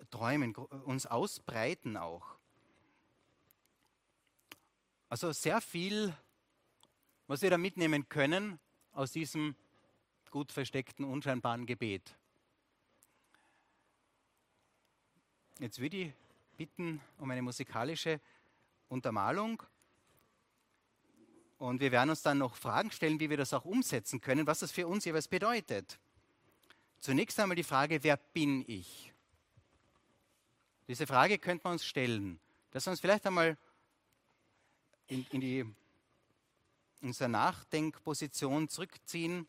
träumen, 0.10 0.56
uns 0.56 1.06
ausbreiten 1.06 1.98
auch. 1.98 2.36
Also 5.10 5.32
sehr 5.32 5.62
viel, 5.62 6.16
was 7.28 7.42
wir 7.42 7.50
da 7.50 7.58
mitnehmen 7.58 8.10
können 8.10 8.60
aus 8.94 9.12
diesem 9.12 9.56
gut 10.32 10.52
versteckten, 10.52 11.06
unscheinbaren 11.06 11.66
Gebet. 11.66 12.16
Jetzt 15.60 15.80
würde 15.80 15.98
ich 15.98 16.14
bitten 16.58 17.00
um 17.20 17.30
eine 17.30 17.42
musikalische 17.42 18.20
Untermalung. 18.90 19.62
Und 21.64 21.80
wir 21.80 21.94
werden 21.94 22.10
uns 22.10 22.22
dann 22.22 22.40
noch 22.40 22.58
Fragen 22.58 22.92
stellen, 22.92 23.22
wie 23.22 23.30
wir 23.30 23.38
das 23.38 23.54
auch 23.54 23.64
umsetzen 23.64 24.20
können, 24.20 24.46
was 24.46 24.60
das 24.60 24.74
für 24.74 24.86
uns 24.86 25.06
jeweils 25.06 25.30
bedeutet. 25.30 25.98
Zunächst 27.00 27.40
einmal 27.40 27.56
die 27.56 27.64
Frage, 27.64 28.04
wer 28.04 28.18
bin 28.18 28.66
ich? 28.68 29.14
Diese 30.90 31.08
Frage 31.08 31.40
könnte 31.40 31.64
man 31.64 31.74
uns 31.74 31.86
stellen, 31.86 32.38
dass 32.72 32.86
wir 32.86 32.92
uns 32.92 33.00
vielleicht 33.00 33.26
einmal 33.26 33.58
in, 35.08 35.26
in 35.32 35.40
die, 35.40 35.66
unsere 37.02 37.30
Nachdenkposition 37.30 38.68
zurückziehen, 38.68 39.48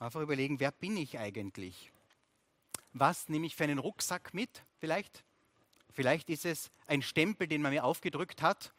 einfach 0.00 0.20
überlegen, 0.20 0.58
wer 0.58 0.72
bin 0.72 0.96
ich 0.96 1.20
eigentlich? 1.20 1.92
Was 2.94 3.28
nehme 3.28 3.46
ich 3.46 3.54
für 3.54 3.62
einen 3.62 3.78
Rucksack 3.78 4.34
mit 4.34 4.64
vielleicht? 4.80 5.22
Vielleicht 5.92 6.30
ist 6.30 6.46
es 6.46 6.72
ein 6.88 7.00
Stempel, 7.00 7.46
den 7.46 7.62
man 7.62 7.72
mir 7.72 7.84
aufgedrückt 7.84 8.42
hat. 8.42 8.72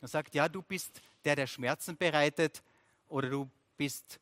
Man 0.00 0.08
sagt, 0.08 0.36
ja, 0.36 0.48
du 0.48 0.62
bist 0.62 1.02
der, 1.24 1.36
der 1.36 1.46
Schmerzen 1.46 1.96
bereitet 1.96 2.62
oder 3.08 3.30
du 3.30 3.50
bist 3.76 4.20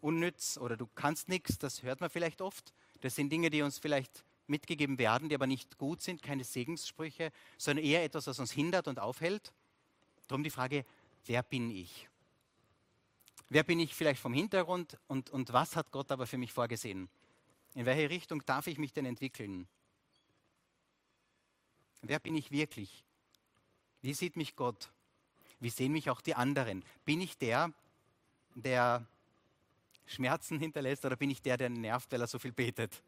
unnütz 0.00 0.58
oder 0.58 0.76
du 0.76 0.86
kannst 0.94 1.28
nichts. 1.28 1.58
Das 1.58 1.82
hört 1.82 2.00
man 2.00 2.10
vielleicht 2.10 2.40
oft. 2.40 2.72
Das 3.00 3.14
sind 3.14 3.30
Dinge, 3.30 3.50
die 3.50 3.62
uns 3.62 3.78
vielleicht 3.78 4.24
mitgegeben 4.46 4.98
werden, 4.98 5.28
die 5.28 5.34
aber 5.34 5.46
nicht 5.46 5.78
gut 5.78 6.02
sind, 6.02 6.22
keine 6.22 6.44
Segenssprüche, 6.44 7.32
sondern 7.58 7.84
eher 7.84 8.04
etwas, 8.04 8.26
was 8.26 8.38
uns 8.38 8.52
hindert 8.52 8.88
und 8.88 9.00
aufhält. 9.00 9.52
Darum 10.28 10.44
die 10.44 10.50
Frage, 10.50 10.84
wer 11.24 11.42
bin 11.42 11.70
ich? 11.70 12.08
Wer 13.48 13.62
bin 13.62 13.78
ich 13.80 13.94
vielleicht 13.94 14.20
vom 14.20 14.34
Hintergrund 14.34 14.98
und, 15.06 15.30
und 15.30 15.52
was 15.52 15.76
hat 15.76 15.92
Gott 15.92 16.10
aber 16.10 16.26
für 16.26 16.38
mich 16.38 16.52
vorgesehen? 16.52 17.08
In 17.74 17.86
welche 17.86 18.10
Richtung 18.10 18.44
darf 18.44 18.66
ich 18.66 18.78
mich 18.78 18.92
denn 18.92 19.06
entwickeln? 19.06 19.68
Wer 22.02 22.18
bin 22.18 22.34
ich 22.34 22.50
wirklich? 22.50 23.04
Wie 24.02 24.14
sieht 24.14 24.36
mich 24.36 24.56
Gott? 24.56 24.90
Wie 25.60 25.70
sehen 25.70 25.92
mich 25.92 26.10
auch 26.10 26.20
die 26.20 26.34
anderen? 26.34 26.84
Bin 27.04 27.20
ich 27.20 27.38
der, 27.38 27.72
der 28.54 29.06
Schmerzen 30.06 30.58
hinterlässt 30.58 31.04
oder 31.04 31.16
bin 31.16 31.30
ich 31.30 31.42
der, 31.42 31.56
der 31.56 31.70
nervt, 31.70 32.12
weil 32.12 32.20
er 32.20 32.26
so 32.26 32.38
viel 32.38 32.52
betet? 32.52 33.02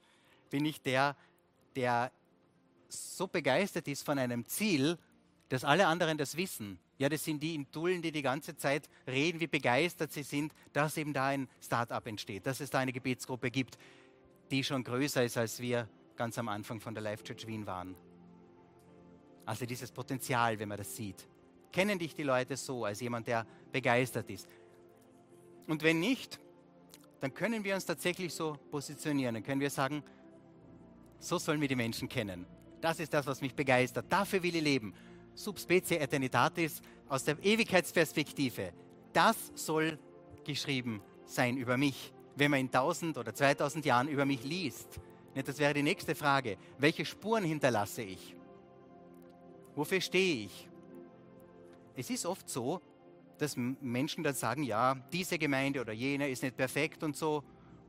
Bin 0.51 0.65
ich 0.65 0.81
der, 0.81 1.17
der 1.77 2.11
so 2.89 3.27
begeistert 3.27 3.87
ist 3.89 4.03
von 4.03 4.19
einem 4.19 4.47
Ziel, 4.47 4.99
dass 5.51 5.65
alle 5.65 5.87
anderen 5.87 6.19
das 6.19 6.37
wissen 6.37 6.79
ja, 6.99 7.09
das 7.09 7.25
sind 7.25 7.41
die 7.43 7.55
in 7.55 7.71
Dullen, 7.71 8.03
die 8.03 8.11
die 8.11 8.23
ganze 8.23 8.57
Zeit 8.57 8.89
reden, 9.07 9.39
wie 9.39 9.47
begeistert 9.47 10.13
sie 10.13 10.25
sind, 10.25 10.53
dass 10.73 10.97
eben 10.97 11.13
da 11.13 11.27
ein 11.27 11.49
Start-up 11.63 12.07
entsteht, 12.09 12.45
dass 12.45 12.59
es 12.61 12.71
da 12.71 12.81
eine 12.81 12.93
Gebetsgruppe 12.93 13.53
gibt, 13.53 13.79
die 14.51 14.65
schon 14.65 14.83
größer 14.83 15.23
ist, 15.23 15.37
als 15.37 15.61
wir 15.61 15.89
ganz 16.17 16.39
am 16.39 16.49
Anfang 16.49 16.81
von 16.81 16.95
der 16.95 17.03
Life 17.05 17.23
Church 17.23 17.47
Wien 17.47 17.67
waren. 17.67 17.95
Also 19.47 19.65
dieses 19.65 19.93
Potenzial, 19.93 20.59
wenn 20.59 20.69
man 20.69 20.79
das 20.79 20.97
sieht. 20.97 21.29
Kennen 21.73 21.99
dich 21.99 22.15
die 22.15 22.23
Leute 22.23 22.57
so, 22.57 22.85
als 22.85 23.01
jemand, 23.01 23.27
der 23.27 23.47
begeistert 23.73 24.31
ist? 24.31 24.49
Und 25.67 25.83
wenn 25.83 26.01
nicht, 26.01 26.41
dann 27.21 27.35
können 27.35 27.65
wir 27.65 27.75
uns 27.75 27.85
tatsächlich 27.85 28.33
so 28.33 28.57
positionieren. 28.71 29.35
Dann 29.35 29.43
können 29.43 29.61
wir 29.61 29.71
sagen, 29.71 30.03
so 31.19 31.39
sollen 31.39 31.61
wir 31.61 31.69
die 31.69 31.77
Menschen 31.77 32.09
kennen. 32.09 32.47
Das 32.81 33.01
ist 33.01 33.13
das, 33.13 33.27
was 33.27 33.41
mich 33.41 33.55
begeistert. 33.55 34.07
Dafür 34.09 34.43
will 34.43 34.55
ich 34.55 34.63
leben 34.63 34.95
subspecie 35.39 35.99
eternitatis, 35.99 36.83
aus 37.09 37.25
der 37.25 37.43
Ewigkeitsperspektive. 37.43 38.73
Das 39.13 39.37
soll 39.55 39.99
geschrieben 40.45 41.01
sein 41.25 41.57
über 41.57 41.77
mich, 41.77 42.13
wenn 42.37 42.51
man 42.51 42.61
in 42.61 42.67
1000 42.67 43.17
oder 43.17 43.35
2000 43.35 43.85
Jahren 43.85 44.09
über 44.09 44.27
mich 44.27 44.45
liest. 44.45 45.01
Das 45.35 45.59
wäre 45.59 45.75
die 45.75 45.83
nächste 45.83 46.15
Frage. 46.15 46.57
Welche 46.79 47.05
Spuren 47.05 47.45
hinterlasse 47.45 48.03
ich? 48.03 48.35
Wofür 49.77 50.01
stehe 50.01 50.47
ich? 50.47 50.69
Es 51.99 52.11
ist 52.11 52.27
oft 52.27 52.49
so, 52.49 52.81
dass 53.39 53.57
Menschen 53.57 54.23
dann 54.23 54.35
sagen, 54.35 54.63
ja, 54.63 54.95
diese 55.13 55.37
Gemeinde 55.37 55.81
oder 55.81 55.93
jene 55.93 56.29
ist 56.29 56.45
nicht 56.45 56.57
perfekt 56.57 57.03
und 57.03 57.17
so. 57.17 57.43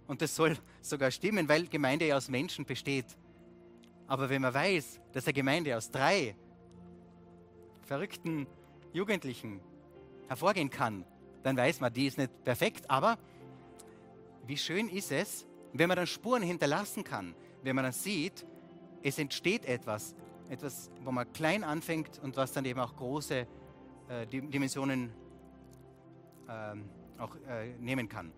Und 0.08 0.24
das 0.24 0.36
soll 0.36 0.58
sogar 0.82 1.12
stimmen, 1.12 1.48
weil 1.48 1.68
Gemeinde 1.68 2.08
ja 2.08 2.18
aus 2.18 2.28
Menschen 2.28 2.66
besteht. 2.66 3.06
Aber 4.08 4.28
wenn 4.32 4.42
man 4.42 4.52
weiß, 4.52 5.00
dass 5.12 5.26
eine 5.26 5.34
Gemeinde 5.34 5.78
aus 5.78 5.92
drei 5.92 6.36
verrückten 7.84 8.48
Jugendlichen 8.94 9.62
hervorgehen 10.28 10.72
kann, 10.72 11.06
dann 11.44 11.56
weiß 11.56 11.80
man, 11.80 11.94
die 11.94 12.08
ist 12.08 12.18
nicht 12.18 12.44
perfekt, 12.44 12.90
aber 12.90 13.20
wie 14.48 14.58
schön 14.58 14.90
ist 14.90 15.12
es, 15.12 15.46
wenn 15.72 15.88
man 15.88 15.98
dann 15.98 16.08
Spuren 16.08 16.42
hinterlassen 16.42 17.04
kann, 17.04 17.36
wenn 17.62 17.76
man 17.76 17.84
dann 17.84 17.94
sieht, 17.94 18.44
es 19.04 19.20
entsteht 19.20 19.66
etwas, 19.66 20.16
etwas, 20.50 20.90
wo 21.04 21.12
man 21.12 21.32
klein 21.32 21.64
anfängt 21.64 22.18
und 22.24 22.38
was 22.38 22.54
dann 22.54 22.66
eben 22.66 22.80
auch 22.80 22.96
große 22.96 23.48
äh, 24.10 24.26
Dimensionen 24.28 25.12
äh, 26.48 27.22
auch 27.22 27.36
äh, 27.48 27.70
nehmen 27.80 28.10
kann. 28.10 28.32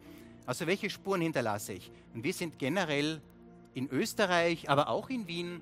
Also 0.45 0.67
welche 0.67 0.89
Spuren 0.89 1.21
hinterlasse 1.21 1.73
ich? 1.73 1.91
Und 2.13 2.23
wir 2.23 2.33
sind 2.33 2.59
generell 2.59 3.21
in 3.73 3.89
Österreich, 3.89 4.69
aber 4.69 4.89
auch 4.89 5.09
in 5.09 5.27
Wien 5.27 5.61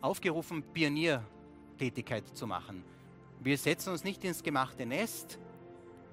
aufgerufen, 0.00 0.62
Pionier 0.62 1.24
Tätigkeit 1.78 2.24
zu 2.36 2.46
machen. 2.46 2.84
Wir 3.40 3.56
setzen 3.56 3.90
uns 3.90 4.04
nicht 4.04 4.22
ins 4.24 4.42
gemachte 4.42 4.86
Nest. 4.86 5.38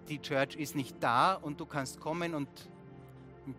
Die 0.07 0.19
Church 0.19 0.55
ist 0.55 0.75
nicht 0.75 0.95
da 1.01 1.33
und 1.33 1.59
du 1.59 1.65
kannst 1.65 1.99
kommen 1.99 2.33
und 2.33 2.47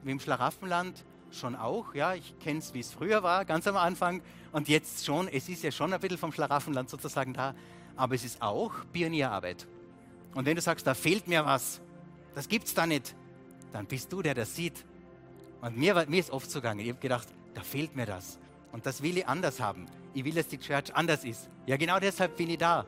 im 0.04 0.18
Schlaraffenland 0.18 1.04
schon 1.30 1.54
auch. 1.54 1.94
Ja, 1.94 2.14
ich 2.14 2.38
kenne 2.38 2.60
es, 2.60 2.72
wie 2.72 2.80
es 2.80 2.92
früher 2.92 3.22
war, 3.22 3.44
ganz 3.44 3.66
am 3.66 3.76
Anfang. 3.76 4.22
Und 4.52 4.68
jetzt 4.68 5.04
schon, 5.04 5.28
es 5.28 5.48
ist 5.48 5.62
ja 5.62 5.70
schon 5.70 5.92
ein 5.92 6.00
bisschen 6.00 6.18
vom 6.18 6.32
Schlaraffenland 6.32 6.88
sozusagen 6.88 7.34
da. 7.34 7.54
Aber 7.98 8.14
es 8.14 8.24
ist 8.24 8.40
auch 8.40 8.72
Pionierarbeit. 8.92 9.66
Und 10.34 10.46
wenn 10.46 10.54
du 10.54 10.62
sagst, 10.62 10.86
da 10.86 10.94
fehlt 10.94 11.26
mir 11.26 11.44
was, 11.44 11.80
das 12.34 12.48
gibt's 12.48 12.72
da 12.72 12.86
nicht, 12.86 13.14
dann 13.72 13.86
bist 13.86 14.12
du 14.12 14.22
der, 14.22 14.34
der 14.34 14.46
sieht. 14.46 14.84
Und 15.60 15.76
mir, 15.76 16.06
mir 16.08 16.20
ist 16.20 16.30
oft 16.30 16.48
so 16.48 16.60
gegangen, 16.60 16.80
ich 16.80 16.90
habe 16.90 17.00
gedacht, 17.00 17.26
da 17.54 17.62
fehlt 17.62 17.96
mir 17.96 18.06
das. 18.06 18.38
Und 18.70 18.86
das 18.86 19.02
will 19.02 19.18
ich 19.18 19.26
anders 19.26 19.60
haben. 19.60 19.86
Ich 20.14 20.24
will, 20.24 20.34
dass 20.34 20.46
die 20.46 20.58
Church 20.58 20.94
anders 20.94 21.24
ist. 21.24 21.50
Ja, 21.66 21.76
genau 21.76 21.98
deshalb 21.98 22.36
bin 22.36 22.50
ich 22.50 22.58
da. 22.58 22.86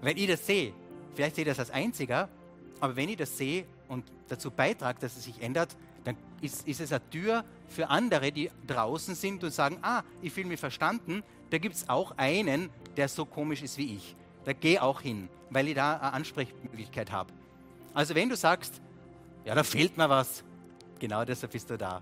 Wenn 0.00 0.16
ich 0.16 0.26
das 0.26 0.46
sehe, 0.46 0.72
vielleicht 1.14 1.36
sehe 1.36 1.44
ich 1.44 1.48
das 1.50 1.58
als 1.58 1.70
Einziger, 1.70 2.30
aber 2.80 2.96
wenn 2.96 3.10
ich 3.10 3.16
das 3.16 3.36
sehe 3.36 3.66
und 3.88 4.10
dazu 4.28 4.50
beitrage, 4.50 4.98
dass 5.00 5.16
es 5.16 5.24
sich 5.24 5.42
ändert, 5.42 5.76
dann 6.04 6.16
ist, 6.40 6.66
ist 6.66 6.80
es 6.80 6.90
eine 6.90 7.10
Tür 7.10 7.44
für 7.68 7.90
andere, 7.90 8.32
die 8.32 8.50
draußen 8.66 9.14
sind 9.14 9.44
und 9.44 9.50
sagen, 9.50 9.78
ah, 9.82 10.04
ich 10.22 10.32
fühle 10.32 10.48
mich 10.48 10.60
verstanden, 10.60 11.22
da 11.50 11.58
gibt 11.58 11.74
es 11.74 11.88
auch 11.88 12.16
einen, 12.16 12.70
der 12.96 13.08
so 13.08 13.26
komisch 13.26 13.62
ist 13.62 13.76
wie 13.76 13.96
ich. 13.96 14.16
Da 14.48 14.54
gehe 14.54 14.82
auch 14.82 15.02
hin, 15.02 15.28
weil 15.50 15.68
ich 15.68 15.74
da 15.74 15.98
eine 15.98 16.14
Ansprechmöglichkeit 16.14 17.12
habe. 17.12 17.30
Also 17.92 18.14
wenn 18.14 18.30
du 18.30 18.34
sagst, 18.34 18.80
ja, 19.44 19.54
da 19.54 19.62
fehlt 19.62 19.98
mir 19.98 20.08
was, 20.08 20.42
genau 20.98 21.22
deshalb 21.26 21.52
bist 21.52 21.68
du 21.68 21.76
da. 21.76 22.00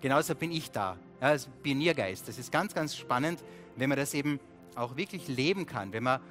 Genauso 0.00 0.34
bin 0.34 0.50
ich 0.50 0.70
da, 0.70 0.96
ja, 1.20 1.26
als 1.26 1.46
Pioniergeist. 1.62 2.26
Das 2.26 2.38
ist 2.38 2.50
ganz, 2.50 2.72
ganz 2.72 2.96
spannend, 2.96 3.44
wenn 3.76 3.90
man 3.90 3.98
das 3.98 4.14
eben 4.14 4.40
auch 4.76 4.96
wirklich 4.96 5.28
leben 5.28 5.66
kann, 5.66 5.92
wenn 5.92 6.04
man, 6.04 6.22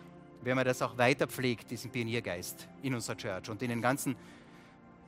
wenn 0.42 0.56
man 0.56 0.66
das 0.66 0.82
auch 0.82 0.98
weiter 0.98 1.28
pflegt, 1.28 1.70
diesen 1.70 1.92
Pioniergeist 1.92 2.68
in 2.82 2.96
unserer 2.96 3.18
Church 3.18 3.48
und 3.48 3.62
in 3.62 3.70
den 3.70 3.82
ganzen 3.84 4.16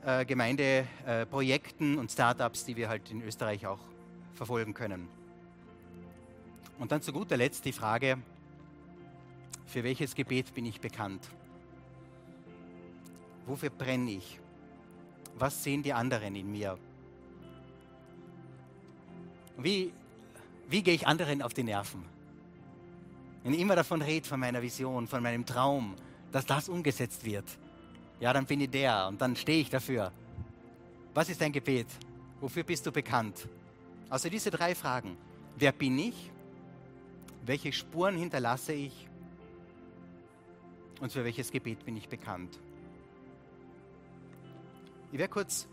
äh, 0.06 0.24
Gemeindeprojekten 0.24 1.96
äh, 1.96 1.98
und 1.98 2.12
Startups, 2.12 2.66
die 2.66 2.76
wir 2.76 2.88
halt 2.88 3.10
in 3.10 3.20
Österreich 3.22 3.66
auch 3.66 3.80
verfolgen 4.34 4.74
können. 4.74 5.08
Und 6.78 6.92
dann 6.92 7.02
zu 7.02 7.12
guter 7.12 7.36
Letzt 7.36 7.64
die 7.64 7.72
Frage, 7.72 8.18
für 9.70 9.84
welches 9.84 10.14
Gebet 10.16 10.52
bin 10.52 10.66
ich 10.66 10.80
bekannt? 10.80 11.28
Wofür 13.46 13.70
brenne 13.70 14.10
ich? 14.10 14.40
Was 15.38 15.62
sehen 15.62 15.82
die 15.82 15.92
anderen 15.92 16.34
in 16.34 16.50
mir? 16.50 16.76
Wie, 19.56 19.92
wie 20.68 20.82
gehe 20.82 20.94
ich 20.94 21.06
anderen 21.06 21.40
auf 21.40 21.54
die 21.54 21.62
Nerven? 21.62 22.04
Wenn 23.44 23.54
ich 23.54 23.60
immer 23.60 23.76
davon 23.76 24.02
rede, 24.02 24.26
von 24.26 24.40
meiner 24.40 24.60
Vision, 24.60 25.06
von 25.06 25.22
meinem 25.22 25.46
Traum, 25.46 25.94
dass 26.32 26.44
das 26.44 26.68
umgesetzt 26.68 27.24
wird, 27.24 27.46
ja, 28.18 28.32
dann 28.32 28.46
bin 28.46 28.60
ich 28.60 28.70
der 28.70 29.06
und 29.06 29.20
dann 29.20 29.36
stehe 29.36 29.60
ich 29.60 29.70
dafür. 29.70 30.12
Was 31.14 31.28
ist 31.28 31.40
dein 31.40 31.52
Gebet? 31.52 31.86
Wofür 32.40 32.64
bist 32.64 32.84
du 32.86 32.92
bekannt? 32.92 33.48
Also 34.08 34.28
diese 34.28 34.50
drei 34.50 34.74
Fragen. 34.74 35.16
Wer 35.56 35.72
bin 35.72 35.98
ich? 35.98 36.30
Welche 37.46 37.72
Spuren 37.72 38.16
hinterlasse 38.16 38.72
ich? 38.72 39.09
Und 41.00 41.12
für 41.12 41.24
welches 41.24 41.50
Gebet 41.50 41.84
bin 41.84 41.96
ich 41.96 42.08
bekannt? 42.08 42.58
Ich 45.12 45.18
werde 45.18 45.32
kurz 45.32 45.66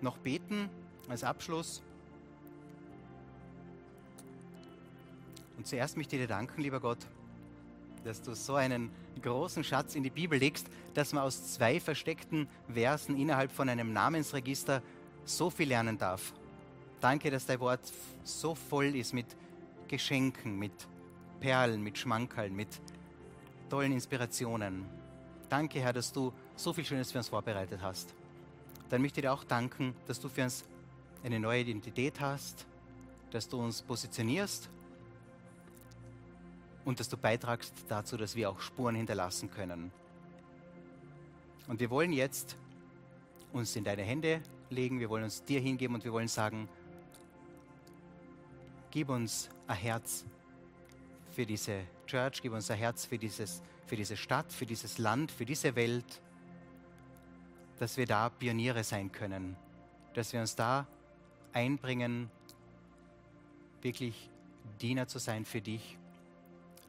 noch 0.00 0.16
beten 0.18 0.70
als 1.08 1.24
Abschluss. 1.24 1.82
Und 5.56 5.66
zuerst 5.66 5.96
möchte 5.96 6.16
ich 6.16 6.22
dir 6.22 6.28
danken, 6.28 6.62
lieber 6.62 6.80
Gott, 6.80 7.06
dass 8.04 8.22
du 8.22 8.34
so 8.34 8.54
einen 8.54 8.90
großen 9.20 9.62
Schatz 9.62 9.94
in 9.94 10.02
die 10.02 10.10
Bibel 10.10 10.38
legst, 10.38 10.68
dass 10.94 11.12
man 11.12 11.24
aus 11.24 11.52
zwei 11.52 11.80
versteckten 11.80 12.48
Versen 12.72 13.16
innerhalb 13.18 13.52
von 13.52 13.68
einem 13.68 13.92
Namensregister 13.92 14.82
so 15.24 15.50
viel 15.50 15.68
lernen 15.68 15.98
darf. 15.98 16.32
Danke, 17.00 17.30
dass 17.30 17.46
dein 17.46 17.60
Wort 17.60 17.80
so 18.22 18.54
voll 18.54 18.96
ist 18.96 19.12
mit 19.12 19.26
Geschenken, 19.88 20.58
mit 20.58 20.72
Perlen, 21.40 21.82
mit 21.82 21.98
Schmankerln, 21.98 22.54
mit 22.54 22.80
tollen 23.70 23.92
Inspirationen. 23.92 24.84
Danke, 25.48 25.80
Herr, 25.80 25.92
dass 25.92 26.12
du 26.12 26.32
so 26.56 26.72
viel 26.72 26.84
Schönes 26.84 27.10
für 27.10 27.18
uns 27.18 27.28
vorbereitet 27.28 27.80
hast. 27.80 28.14
Dann 28.90 29.00
möchte 29.00 29.20
ich 29.20 29.24
dir 29.24 29.32
auch 29.32 29.44
danken, 29.44 29.94
dass 30.06 30.20
du 30.20 30.28
für 30.28 30.42
uns 30.44 30.64
eine 31.24 31.40
neue 31.40 31.60
Identität 31.60 32.20
hast, 32.20 32.66
dass 33.30 33.48
du 33.48 33.58
uns 33.58 33.80
positionierst 33.82 34.68
und 36.84 36.98
dass 36.98 37.08
du 37.08 37.16
beitragst 37.16 37.72
dazu, 37.88 38.16
dass 38.16 38.34
wir 38.34 38.50
auch 38.50 38.60
Spuren 38.60 38.96
hinterlassen 38.96 39.50
können. 39.50 39.92
Und 41.68 41.78
wir 41.78 41.90
wollen 41.90 42.12
jetzt 42.12 42.56
uns 43.52 43.76
in 43.76 43.84
deine 43.84 44.02
Hände 44.02 44.42
legen, 44.70 44.98
wir 44.98 45.08
wollen 45.08 45.24
uns 45.24 45.44
dir 45.44 45.60
hingeben 45.60 45.94
und 45.94 46.04
wir 46.04 46.12
wollen 46.12 46.28
sagen, 46.28 46.68
gib 48.90 49.08
uns 49.08 49.48
ein 49.66 49.76
Herz 49.76 50.24
für 51.32 51.46
diese 51.46 51.82
Church, 52.06 52.42
gib 52.42 52.52
uns 52.52 52.70
ein 52.70 52.78
Herz 52.78 53.04
für, 53.04 53.18
dieses, 53.18 53.62
für 53.86 53.96
diese 53.96 54.16
Stadt, 54.16 54.52
für 54.52 54.66
dieses 54.66 54.98
Land, 54.98 55.30
für 55.30 55.44
diese 55.44 55.74
Welt, 55.76 56.20
dass 57.78 57.96
wir 57.96 58.06
da 58.06 58.28
Pioniere 58.28 58.84
sein 58.84 59.10
können, 59.10 59.56
dass 60.14 60.32
wir 60.32 60.40
uns 60.40 60.56
da 60.56 60.86
einbringen, 61.52 62.30
wirklich 63.82 64.30
Diener 64.80 65.06
zu 65.08 65.18
sein 65.18 65.44
für 65.44 65.60
dich 65.60 65.98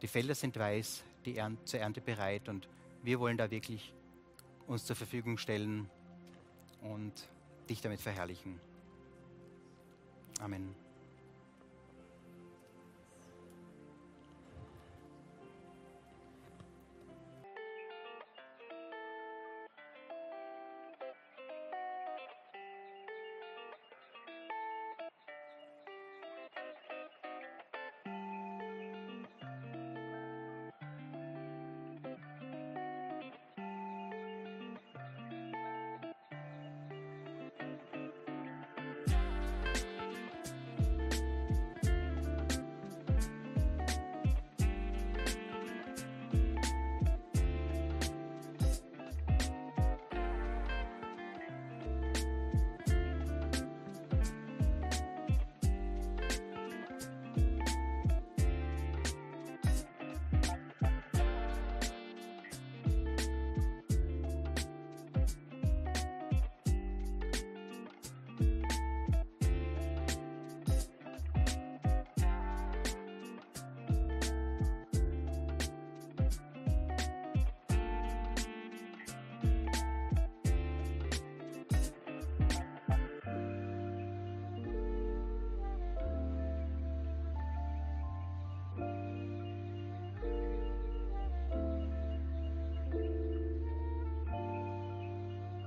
die 0.01 0.08
Felder 0.08 0.36
sind 0.36 0.58
weiß, 0.58 1.04
die 1.25 1.38
Ernte, 1.38 1.63
zur 1.65 1.80
Ernte 1.80 2.01
bereit 2.01 2.49
und 2.49 2.67
wir 3.04 3.19
wollen 3.19 3.38
da 3.38 3.49
wirklich 3.49 3.93
uns 4.67 4.86
zur 4.86 4.95
Verfügung 4.95 5.38
stellen 5.38 5.89
und 6.82 7.13
dich 7.69 7.82
damit 7.82 8.01
verherrlichen. 8.01 8.60
Amen. 10.39 10.80